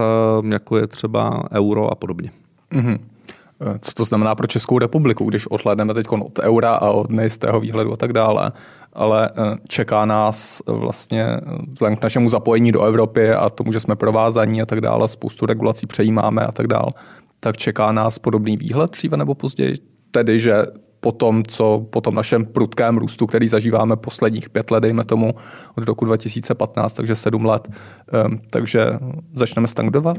jako 0.50 0.78
je 0.78 0.88
třeba 0.88 1.44
euro 1.52 1.92
a 1.92 1.96
podobně. 1.96 2.32
Mm-hmm. 2.72 3.00
Eh, 3.62 3.80
co 3.82 3.93
to 3.93 4.04
znamená 4.04 4.36
pro 4.36 4.48
Českou 4.48 4.80
republiku, 4.80 5.26
když 5.26 5.48
odhlédneme 5.48 5.93
teď 5.93 6.08
od 6.10 6.39
eura 6.39 6.72
a 6.72 6.89
od 6.89 7.12
nejistého 7.12 7.60
výhledu 7.60 7.93
a 7.93 7.98
tak 7.98 8.13
dále. 8.13 8.52
Ale 8.93 9.30
eh, 9.30 9.56
čeká 9.67 10.06
nás 10.06 10.62
vlastně 10.65 11.26
vzhledem 11.67 11.98
k 11.98 12.04
našemu 12.04 12.30
zapojení 12.30 12.72
do 12.72 12.84
Evropy 12.84 13.30
a 13.30 13.50
tomu, 13.50 13.72
že 13.72 13.80
jsme 13.80 13.96
provázaní 13.96 14.62
a 14.62 14.65
tak 14.65 14.82
dále, 14.82 15.08
spoustu 15.08 15.46
regulací 15.46 15.88
přejímáme 15.88 16.46
a 16.46 16.52
tak 16.52 16.67
dále, 16.67 16.88
tak 17.39 17.58
čeká 17.58 17.91
nás 17.91 18.20
podobný 18.20 18.58
výhled 18.58 18.91
dříve 18.91 19.17
nebo 19.17 19.36
později. 19.36 19.76
Tedy, 20.12 20.39
že 20.39 20.65
po 21.00 21.12
tom, 21.12 21.43
co 21.43 21.86
po 21.89 22.02
tom 22.02 22.15
našem 22.15 22.46
prudkém 22.46 22.98
růstu, 22.98 23.28
který 23.28 23.48
zažíváme 23.48 23.96
posledních 23.96 24.50
pět 24.50 24.72
let, 24.72 24.80
dejme 24.80 25.06
tomu 25.06 25.36
od 25.78 25.84
roku 25.84 26.06
2015, 26.06 26.93
takže 26.93 27.15
sedm 27.15 27.46
let, 27.46 27.67
takže 28.50 28.89
začneme 29.34 29.67
stagnovat? 29.67 30.17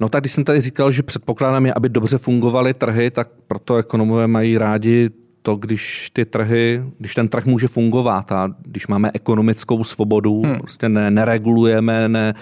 No 0.00 0.08
tak 0.08 0.22
když 0.22 0.32
jsem 0.32 0.44
tady 0.44 0.60
říkal, 0.60 0.90
že 0.90 1.02
předpokládám 1.02 1.66
je, 1.66 1.74
aby 1.74 1.88
dobře 1.88 2.18
fungovaly 2.18 2.74
trhy, 2.74 3.10
tak 3.10 3.28
proto 3.46 3.76
ekonomové 3.76 4.26
mají 4.26 4.58
rádi 4.58 5.10
to, 5.42 5.56
když 5.56 6.10
ty 6.12 6.24
trhy, 6.24 6.82
když 6.98 7.14
ten 7.14 7.28
trh 7.28 7.46
může 7.46 7.68
fungovat 7.68 8.32
a 8.32 8.54
když 8.62 8.86
máme 8.86 9.10
ekonomickou 9.14 9.84
svobodu, 9.84 10.42
hmm. 10.42 10.58
prostě 10.58 10.88
ne, 10.88 11.10
neregulujeme, 11.10 12.08
ne, 12.08 12.34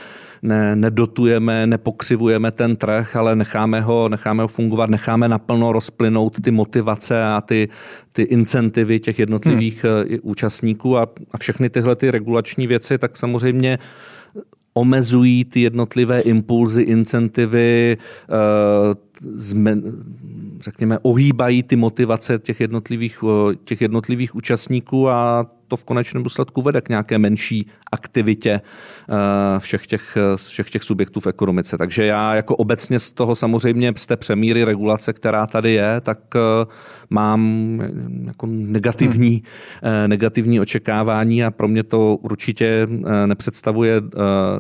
ne, 0.42 0.76
nedotujeme, 0.76 1.66
nepokřivujeme 1.66 2.50
ten 2.50 2.76
trh, 2.76 3.16
ale 3.16 3.36
necháme 3.36 3.80
ho, 3.80 4.08
necháme 4.08 4.42
ho 4.42 4.48
fungovat, 4.48 4.90
necháme 4.90 5.28
naplno 5.28 5.72
rozplynout 5.72 6.40
ty 6.40 6.50
motivace 6.50 7.22
a 7.22 7.40
ty, 7.40 7.68
ty 8.12 8.22
incentivy 8.22 9.00
těch 9.00 9.18
jednotlivých 9.18 9.84
hmm. 9.84 10.18
účastníků 10.22 10.98
a, 10.98 11.06
a 11.32 11.38
všechny 11.38 11.70
tyhle 11.70 11.96
ty 11.96 12.10
regulační 12.10 12.66
věci, 12.66 12.98
tak 12.98 13.16
samozřejmě 13.16 13.78
omezují 14.76 15.44
ty 15.44 15.60
jednotlivé 15.60 16.20
impulzy, 16.20 16.82
incentivy, 16.82 17.96
eh, 17.96 18.94
řekněme, 20.60 20.98
ohýbají 21.02 21.62
ty 21.62 21.76
motivace 21.76 22.38
těch 22.38 22.60
jednotlivých, 22.60 23.18
eh, 23.24 23.54
těch 23.64 23.80
jednotlivých 23.80 24.34
účastníků 24.34 25.08
a 25.08 25.46
to 25.68 25.76
v 25.76 25.84
konečném 25.84 26.22
důsledku 26.22 26.62
vede 26.62 26.80
k 26.80 26.88
nějaké 26.88 27.18
menší 27.18 27.66
aktivitě 27.92 28.50
eh, 28.60 29.58
všech 29.58 29.86
těch, 29.86 30.18
všech 30.36 30.70
těch 30.70 30.82
subjektů 30.82 31.20
v 31.20 31.26
ekonomice. 31.26 31.78
Takže 31.78 32.04
já 32.04 32.34
jako 32.34 32.56
obecně 32.56 32.98
z 32.98 33.12
toho 33.12 33.36
samozřejmě 33.36 33.92
z 33.96 34.06
té 34.06 34.16
přemíry 34.16 34.64
regulace, 34.64 35.12
která 35.12 35.46
tady 35.46 35.72
je, 35.72 36.00
tak 36.00 36.18
eh, 36.36 36.66
mám 37.10 37.80
jako 38.26 38.46
negativní, 38.46 39.42
hmm. 39.82 40.10
negativní 40.10 40.60
očekávání 40.60 41.44
a 41.44 41.50
pro 41.50 41.68
mě 41.68 41.82
to 41.82 42.16
určitě 42.16 42.88
nepředstavuje 43.26 44.02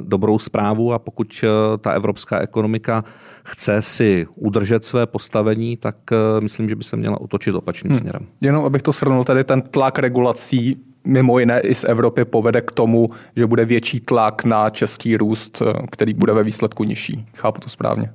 dobrou 0.00 0.38
zprávu 0.38 0.92
a 0.92 0.98
pokud 0.98 1.44
ta 1.80 1.92
evropská 1.92 2.38
ekonomika 2.38 3.04
chce 3.44 3.82
si 3.82 4.26
udržet 4.36 4.84
své 4.84 5.06
postavení, 5.06 5.76
tak 5.76 5.96
myslím, 6.40 6.68
že 6.68 6.76
by 6.76 6.84
se 6.84 6.96
měla 6.96 7.20
otočit 7.20 7.54
opačným 7.54 7.92
hmm. 7.92 8.00
směrem. 8.00 8.26
Jenom 8.40 8.64
abych 8.64 8.82
to 8.82 8.92
shrnul, 8.92 9.24
tady 9.24 9.44
ten 9.44 9.62
tlak 9.62 9.98
regulací 9.98 10.76
mimo 11.06 11.38
jiné 11.38 11.60
i 11.60 11.74
z 11.74 11.84
Evropy 11.84 12.24
povede 12.24 12.60
k 12.60 12.72
tomu, 12.72 13.08
že 13.36 13.46
bude 13.46 13.64
větší 13.64 14.00
tlak 14.00 14.44
na 14.44 14.70
český 14.70 15.16
růst, 15.16 15.62
který 15.90 16.14
bude 16.14 16.32
ve 16.32 16.42
výsledku 16.42 16.84
nižší. 16.84 17.26
Chápu 17.34 17.60
to 17.60 17.68
správně. 17.68 18.12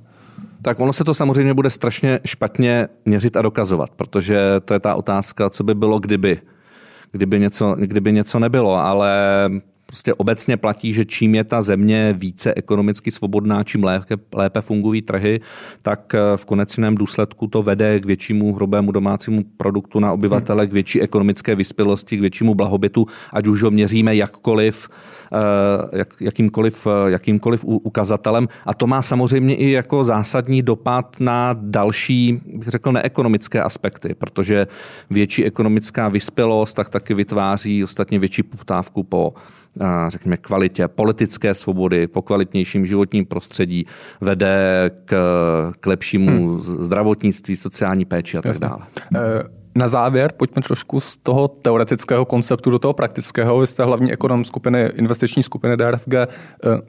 Tak 0.62 0.80
ono 0.80 0.92
se 0.92 1.04
to 1.04 1.14
samozřejmě 1.14 1.54
bude 1.54 1.70
strašně 1.70 2.20
špatně 2.24 2.88
měřit 3.04 3.36
a 3.36 3.42
dokazovat, 3.42 3.90
protože 3.90 4.40
to 4.64 4.74
je 4.74 4.80
ta 4.80 4.94
otázka, 4.94 5.50
co 5.50 5.64
by 5.64 5.74
bylo, 5.74 5.98
kdyby. 5.98 6.38
Kdyby 7.12 7.40
něco, 7.40 7.76
kdyby 7.78 8.12
něco 8.12 8.38
nebylo, 8.38 8.76
ale 8.76 9.10
prostě 9.92 10.14
obecně 10.14 10.56
platí, 10.56 10.92
že 10.92 11.04
čím 11.04 11.34
je 11.34 11.44
ta 11.44 11.62
země 11.62 12.14
více 12.18 12.54
ekonomicky 12.56 13.10
svobodná, 13.10 13.64
čím 13.64 13.84
lépe, 13.84 14.16
lépe 14.34 14.60
fungují 14.60 15.02
trhy, 15.02 15.40
tak 15.82 16.14
eh, 16.14 16.36
v 16.36 16.44
konečném 16.44 16.94
důsledku 16.94 17.46
to 17.46 17.62
vede 17.62 18.00
k 18.00 18.04
většímu 18.04 18.54
hrubému 18.54 18.92
domácímu 18.92 19.44
produktu 19.56 20.00
na 20.00 20.12
obyvatele, 20.12 20.66
k 20.66 20.72
větší 20.72 21.00
ekonomické 21.00 21.54
vyspělosti, 21.54 22.16
k 22.16 22.20
většímu 22.20 22.54
blahobytu, 22.54 23.06
ať 23.32 23.46
už 23.46 23.62
ho 23.62 23.70
měříme 23.70 24.16
jakkoliv, 24.16 24.88
eh, 25.32 25.98
jak, 25.98 26.08
jakýmkoliv, 26.20 26.86
eh, 26.86 27.10
jakýmkoliv 27.10 27.64
ukazatelem. 27.64 28.48
A 28.66 28.74
to 28.74 28.86
má 28.86 29.02
samozřejmě 29.02 29.56
i 29.56 29.70
jako 29.70 30.04
zásadní 30.04 30.62
dopad 30.62 31.16
na 31.20 31.52
další, 31.60 32.40
bych 32.46 32.68
řekl, 32.68 32.92
neekonomické 32.92 33.62
aspekty, 33.62 34.14
protože 34.14 34.66
větší 35.10 35.44
ekonomická 35.44 36.08
vyspělost 36.08 36.76
tak 36.76 36.88
taky 36.88 37.14
vytváří 37.14 37.84
ostatně 37.84 38.18
větší 38.18 38.42
poptávku 38.42 39.02
po 39.02 39.34
řekněme, 40.08 40.36
kvalitě 40.36 40.88
politické 40.88 41.54
svobody, 41.54 42.06
po 42.06 42.22
kvalitnějším 42.22 42.86
životním 42.86 43.26
prostředí, 43.26 43.86
vede 44.20 44.90
k, 45.04 45.14
k 45.80 45.86
lepšímu 45.86 46.48
hmm. 46.48 46.62
zdravotnictví, 46.62 47.56
sociální 47.56 48.04
péči 48.04 48.38
a 48.38 48.42
tak 48.42 48.50
Jasně. 48.50 48.66
dále. 48.68 48.82
Eh, 49.14 49.42
na 49.74 49.88
závěr 49.88 50.32
pojďme 50.36 50.62
trošku 50.62 51.00
z 51.00 51.16
toho 51.16 51.48
teoretického 51.48 52.24
konceptu 52.24 52.70
do 52.70 52.78
toho 52.78 52.94
praktického. 52.94 53.58
Vy 53.58 53.66
jste 53.66 53.84
hlavní 53.84 54.12
ekonom 54.12 54.44
skupiny, 54.44 54.90
investiční 54.94 55.42
skupiny 55.42 55.76
DRFG. 55.76 56.14
Eh, 56.14 56.26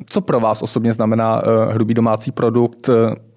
co 0.06 0.22
pro 0.22 0.39
vás 0.39 0.62
osobně 0.62 0.93
znamená 0.93 1.41
eh, 1.41 1.74
hrubý 1.74 1.93
domácí 1.93 2.32
produkt? 2.32 2.89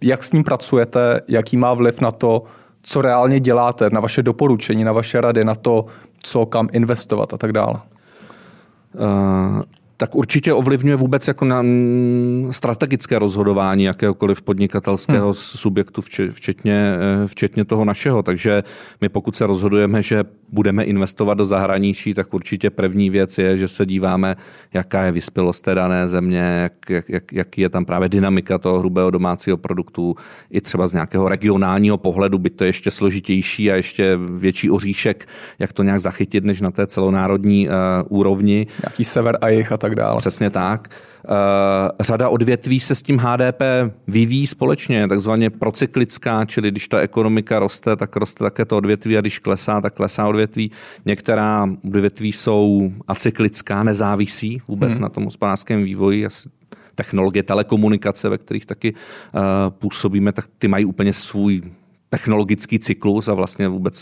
Jak 0.02 0.24
s 0.24 0.32
ním 0.32 0.44
pracujete? 0.44 1.20
Jaký 1.28 1.56
má 1.56 1.74
vliv 1.74 2.00
na 2.00 2.10
to, 2.10 2.42
co 2.82 3.02
reálně 3.02 3.40
děláte, 3.40 3.90
na 3.90 4.00
vaše 4.00 4.22
doporučení, 4.22 4.84
na 4.84 4.92
vaše 4.92 5.20
rady, 5.20 5.44
na 5.44 5.54
to, 5.54 5.84
co 6.22 6.46
kam 6.46 6.68
investovat 6.72 7.34
a 7.34 7.38
tak 7.38 7.52
dále? 7.52 7.74
Uh, 8.98 9.64
tak 9.96 10.14
určitě 10.14 10.52
ovlivňuje 10.52 10.96
vůbec 10.96 11.28
jako 11.28 11.44
na 11.44 11.64
strategické 12.50 13.18
rozhodování 13.18 13.84
jakéhokoliv 13.84 14.42
podnikatelského 14.42 15.26
hmm. 15.26 15.34
subjektu, 15.34 16.02
včetně, 16.32 16.96
eh, 17.24 17.26
včetně 17.26 17.64
toho 17.64 17.84
našeho. 17.84 18.22
Takže 18.22 18.62
my 19.00 19.08
pokud 19.08 19.36
se 19.36 19.46
rozhodujeme, 19.46 20.02
že 20.02 20.24
budeme 20.52 20.84
investovat 20.84 21.34
do 21.34 21.44
zahraničí, 21.44 22.14
tak 22.14 22.34
určitě 22.34 22.70
první 22.70 23.10
věc 23.10 23.38
je, 23.38 23.58
že 23.58 23.68
se 23.68 23.86
díváme, 23.86 24.36
jaká 24.74 25.04
je 25.04 25.12
vyspělost 25.12 25.64
té 25.64 25.74
dané 25.74 26.08
země, 26.08 26.38
jak, 26.38 26.72
jak, 26.90 27.08
jak, 27.08 27.32
jaký 27.32 27.60
je 27.60 27.68
tam 27.68 27.84
právě 27.84 28.08
dynamika 28.08 28.58
toho 28.58 28.78
hrubého 28.78 29.10
domácího 29.10 29.56
produktu, 29.56 30.14
i 30.50 30.60
třeba 30.60 30.86
z 30.86 30.92
nějakého 30.92 31.28
regionálního 31.28 31.98
pohledu, 31.98 32.38
by 32.38 32.50
to 32.50 32.64
ještě 32.64 32.90
složitější 32.90 33.72
a 33.72 33.76
ještě 33.76 34.18
větší 34.30 34.70
oříšek, 34.70 35.28
jak 35.58 35.72
to 35.72 35.82
nějak 35.82 36.00
zachytit, 36.00 36.44
než 36.44 36.60
na 36.60 36.70
té 36.70 36.86
celonárodní 36.86 37.68
uh, 37.68 37.74
úrovni. 38.18 38.66
Jaký 38.84 39.04
sever 39.04 39.38
a 39.40 39.48
jich 39.48 39.72
a 39.72 39.76
tak 39.76 39.85
dále. 39.94 40.16
Přesně 40.18 40.50
tak. 40.50 40.88
Uh, 41.28 41.32
řada 42.00 42.28
odvětví 42.28 42.80
se 42.80 42.94
s 42.94 43.02
tím 43.02 43.18
HDP 43.18 43.62
vyvíjí 44.06 44.46
společně, 44.46 45.08
takzvaně 45.08 45.50
procyklická, 45.50 46.44
čili 46.44 46.70
když 46.70 46.88
ta 46.88 47.00
ekonomika 47.00 47.58
roste, 47.58 47.96
tak 47.96 48.16
roste 48.16 48.44
také 48.44 48.64
to 48.64 48.76
odvětví 48.76 49.18
a 49.18 49.20
když 49.20 49.38
klesá, 49.38 49.80
tak 49.80 49.94
klesá 49.94 50.26
odvětví. 50.26 50.70
Některá 51.04 51.68
odvětví 51.86 52.32
jsou 52.32 52.92
acyklická, 53.08 53.82
nezávisí 53.82 54.62
vůbec 54.68 54.92
hmm. 54.92 55.02
na 55.02 55.08
tom 55.08 55.24
hospodářském 55.24 55.84
vývoji, 55.84 56.26
asi 56.26 56.48
technologie 56.94 57.42
telekomunikace, 57.42 58.28
ve 58.28 58.38
kterých 58.38 58.66
taky 58.66 58.94
uh, 58.94 59.40
působíme, 59.70 60.32
tak 60.32 60.44
ty 60.58 60.68
mají 60.68 60.84
úplně 60.84 61.12
svůj 61.12 61.62
technologický 62.16 62.78
cyklus 62.78 63.28
a 63.28 63.34
vlastně 63.34 63.68
vůbec 63.68 63.98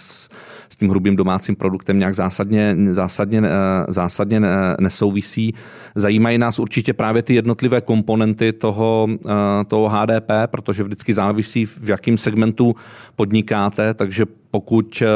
s 0.68 0.76
tím 0.76 0.88
hrubým 0.90 1.16
domácím 1.16 1.56
produktem 1.56 1.98
nějak 1.98 2.14
zásadně, 2.14 2.76
zásadně, 2.90 3.42
eh, 3.44 3.50
zásadně 3.88 4.40
nesouvisí. 4.80 5.54
Zajímají 5.94 6.38
nás 6.38 6.58
určitě 6.58 6.92
právě 6.92 7.22
ty 7.22 7.34
jednotlivé 7.34 7.80
komponenty 7.80 8.52
toho, 8.52 9.08
eh, 9.10 9.64
toho 9.68 9.88
HDP, 9.88 10.46
protože 10.46 10.82
vždycky 10.82 11.12
závisí, 11.12 11.66
v 11.66 11.88
jakém 11.90 12.16
segmentu 12.16 12.74
podnikáte, 13.16 13.94
takže 13.94 14.26
pokud 14.50 15.02
eh, 15.02 15.06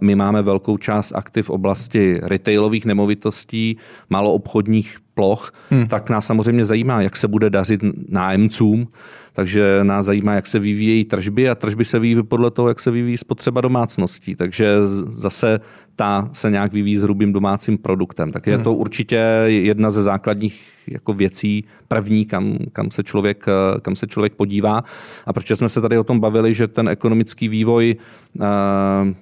my 0.00 0.14
máme 0.14 0.42
velkou 0.42 0.76
část 0.76 1.12
aktiv 1.14 1.46
v 1.46 1.50
oblasti 1.50 2.20
retailových 2.22 2.84
nemovitostí, 2.84 3.76
maloobchodních 4.10 4.96
ploch, 5.14 5.52
hmm. 5.70 5.86
tak 5.86 6.10
nás 6.10 6.26
samozřejmě 6.26 6.64
zajímá, 6.64 7.02
jak 7.02 7.16
se 7.16 7.28
bude 7.28 7.50
dařit 7.50 7.80
nájemcům, 8.08 8.88
takže 9.32 9.80
nás 9.82 10.06
zajímá, 10.06 10.34
jak 10.34 10.46
se 10.46 10.58
vyvíjejí 10.58 11.04
tržby 11.04 11.50
a 11.50 11.54
tržby 11.54 11.84
se 11.84 11.98
vyvíjí 11.98 12.22
podle 12.22 12.50
toho, 12.50 12.68
jak 12.68 12.80
se 12.80 12.90
vyvíjí 12.90 13.16
spotřeba 13.16 13.60
domácností. 13.60 14.34
Takže 14.34 14.76
zase 15.08 15.60
ta 15.96 16.28
se 16.32 16.50
nějak 16.50 16.72
vyvíjí 16.72 16.96
s 16.96 17.02
hrubým 17.02 17.32
domácím 17.32 17.78
produktem. 17.78 18.32
Tak 18.32 18.46
je 18.46 18.54
hmm. 18.54 18.64
to 18.64 18.74
určitě 18.74 19.16
jedna 19.46 19.90
ze 19.90 20.02
základních 20.02 20.64
jako 20.88 21.12
věcí 21.12 21.64
první, 21.88 22.26
kam, 22.26 22.58
kam, 22.72 22.90
se 22.90 23.02
člověk, 23.02 23.46
kam 23.82 23.96
se 23.96 24.06
člověk 24.06 24.34
podívá. 24.34 24.84
A 25.26 25.32
proč 25.32 25.50
jsme 25.50 25.68
se 25.68 25.80
tady 25.80 25.98
o 25.98 26.04
tom 26.04 26.20
bavili, 26.20 26.54
že 26.54 26.68
ten 26.68 26.88
ekonomický 26.88 27.48
vývoj 27.48 27.96
uh, 28.34 28.44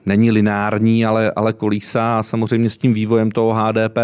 není 0.07 0.31
lineární, 0.31 1.07
ale, 1.07 1.33
ale 1.37 1.53
kolísá 1.53 2.19
a 2.19 2.23
samozřejmě 2.23 2.71
s 2.71 2.79
tím 2.79 2.93
vývojem 2.93 3.31
toho 3.31 3.55
HDP 3.55 3.99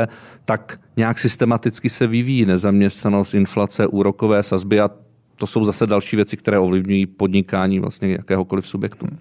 tak 0.45 0.81
nějak 0.97 1.19
systematicky 1.19 1.91
se 1.91 2.07
vyvíjí 2.07 2.47
nezaměstnanost, 2.47 3.35
inflace, 3.35 3.87
úrokové 3.87 4.43
sazby 4.43 4.81
a 4.81 4.91
to 5.37 5.47
jsou 5.47 5.65
zase 5.65 5.87
další 5.87 6.17
věci, 6.17 6.37
které 6.37 6.59
ovlivňují 6.59 7.07
podnikání 7.07 7.81
vlastně 7.81 8.13
jakéhokoliv 8.13 8.69
subjektu. 8.69 9.07
Hmm. 9.07 9.19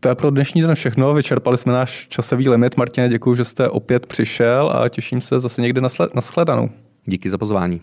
To 0.00 0.08
je 0.08 0.14
pro 0.14 0.30
dnešní 0.30 0.62
den 0.62 0.74
všechno. 0.74 1.14
Vyčerpali 1.14 1.58
jsme 1.58 1.72
náš 1.72 2.06
časový 2.08 2.48
limit. 2.48 2.76
Martine, 2.76 3.08
děkuji, 3.08 3.34
že 3.34 3.44
jste 3.44 3.68
opět 3.68 4.06
přišel 4.06 4.72
a 4.74 4.88
těším 4.88 5.20
se 5.20 5.40
zase 5.40 5.62
někde 5.62 5.80
na 6.14 6.20
shledanou. 6.20 6.70
Díky 7.04 7.30
za 7.30 7.38
pozvání. 7.38 7.80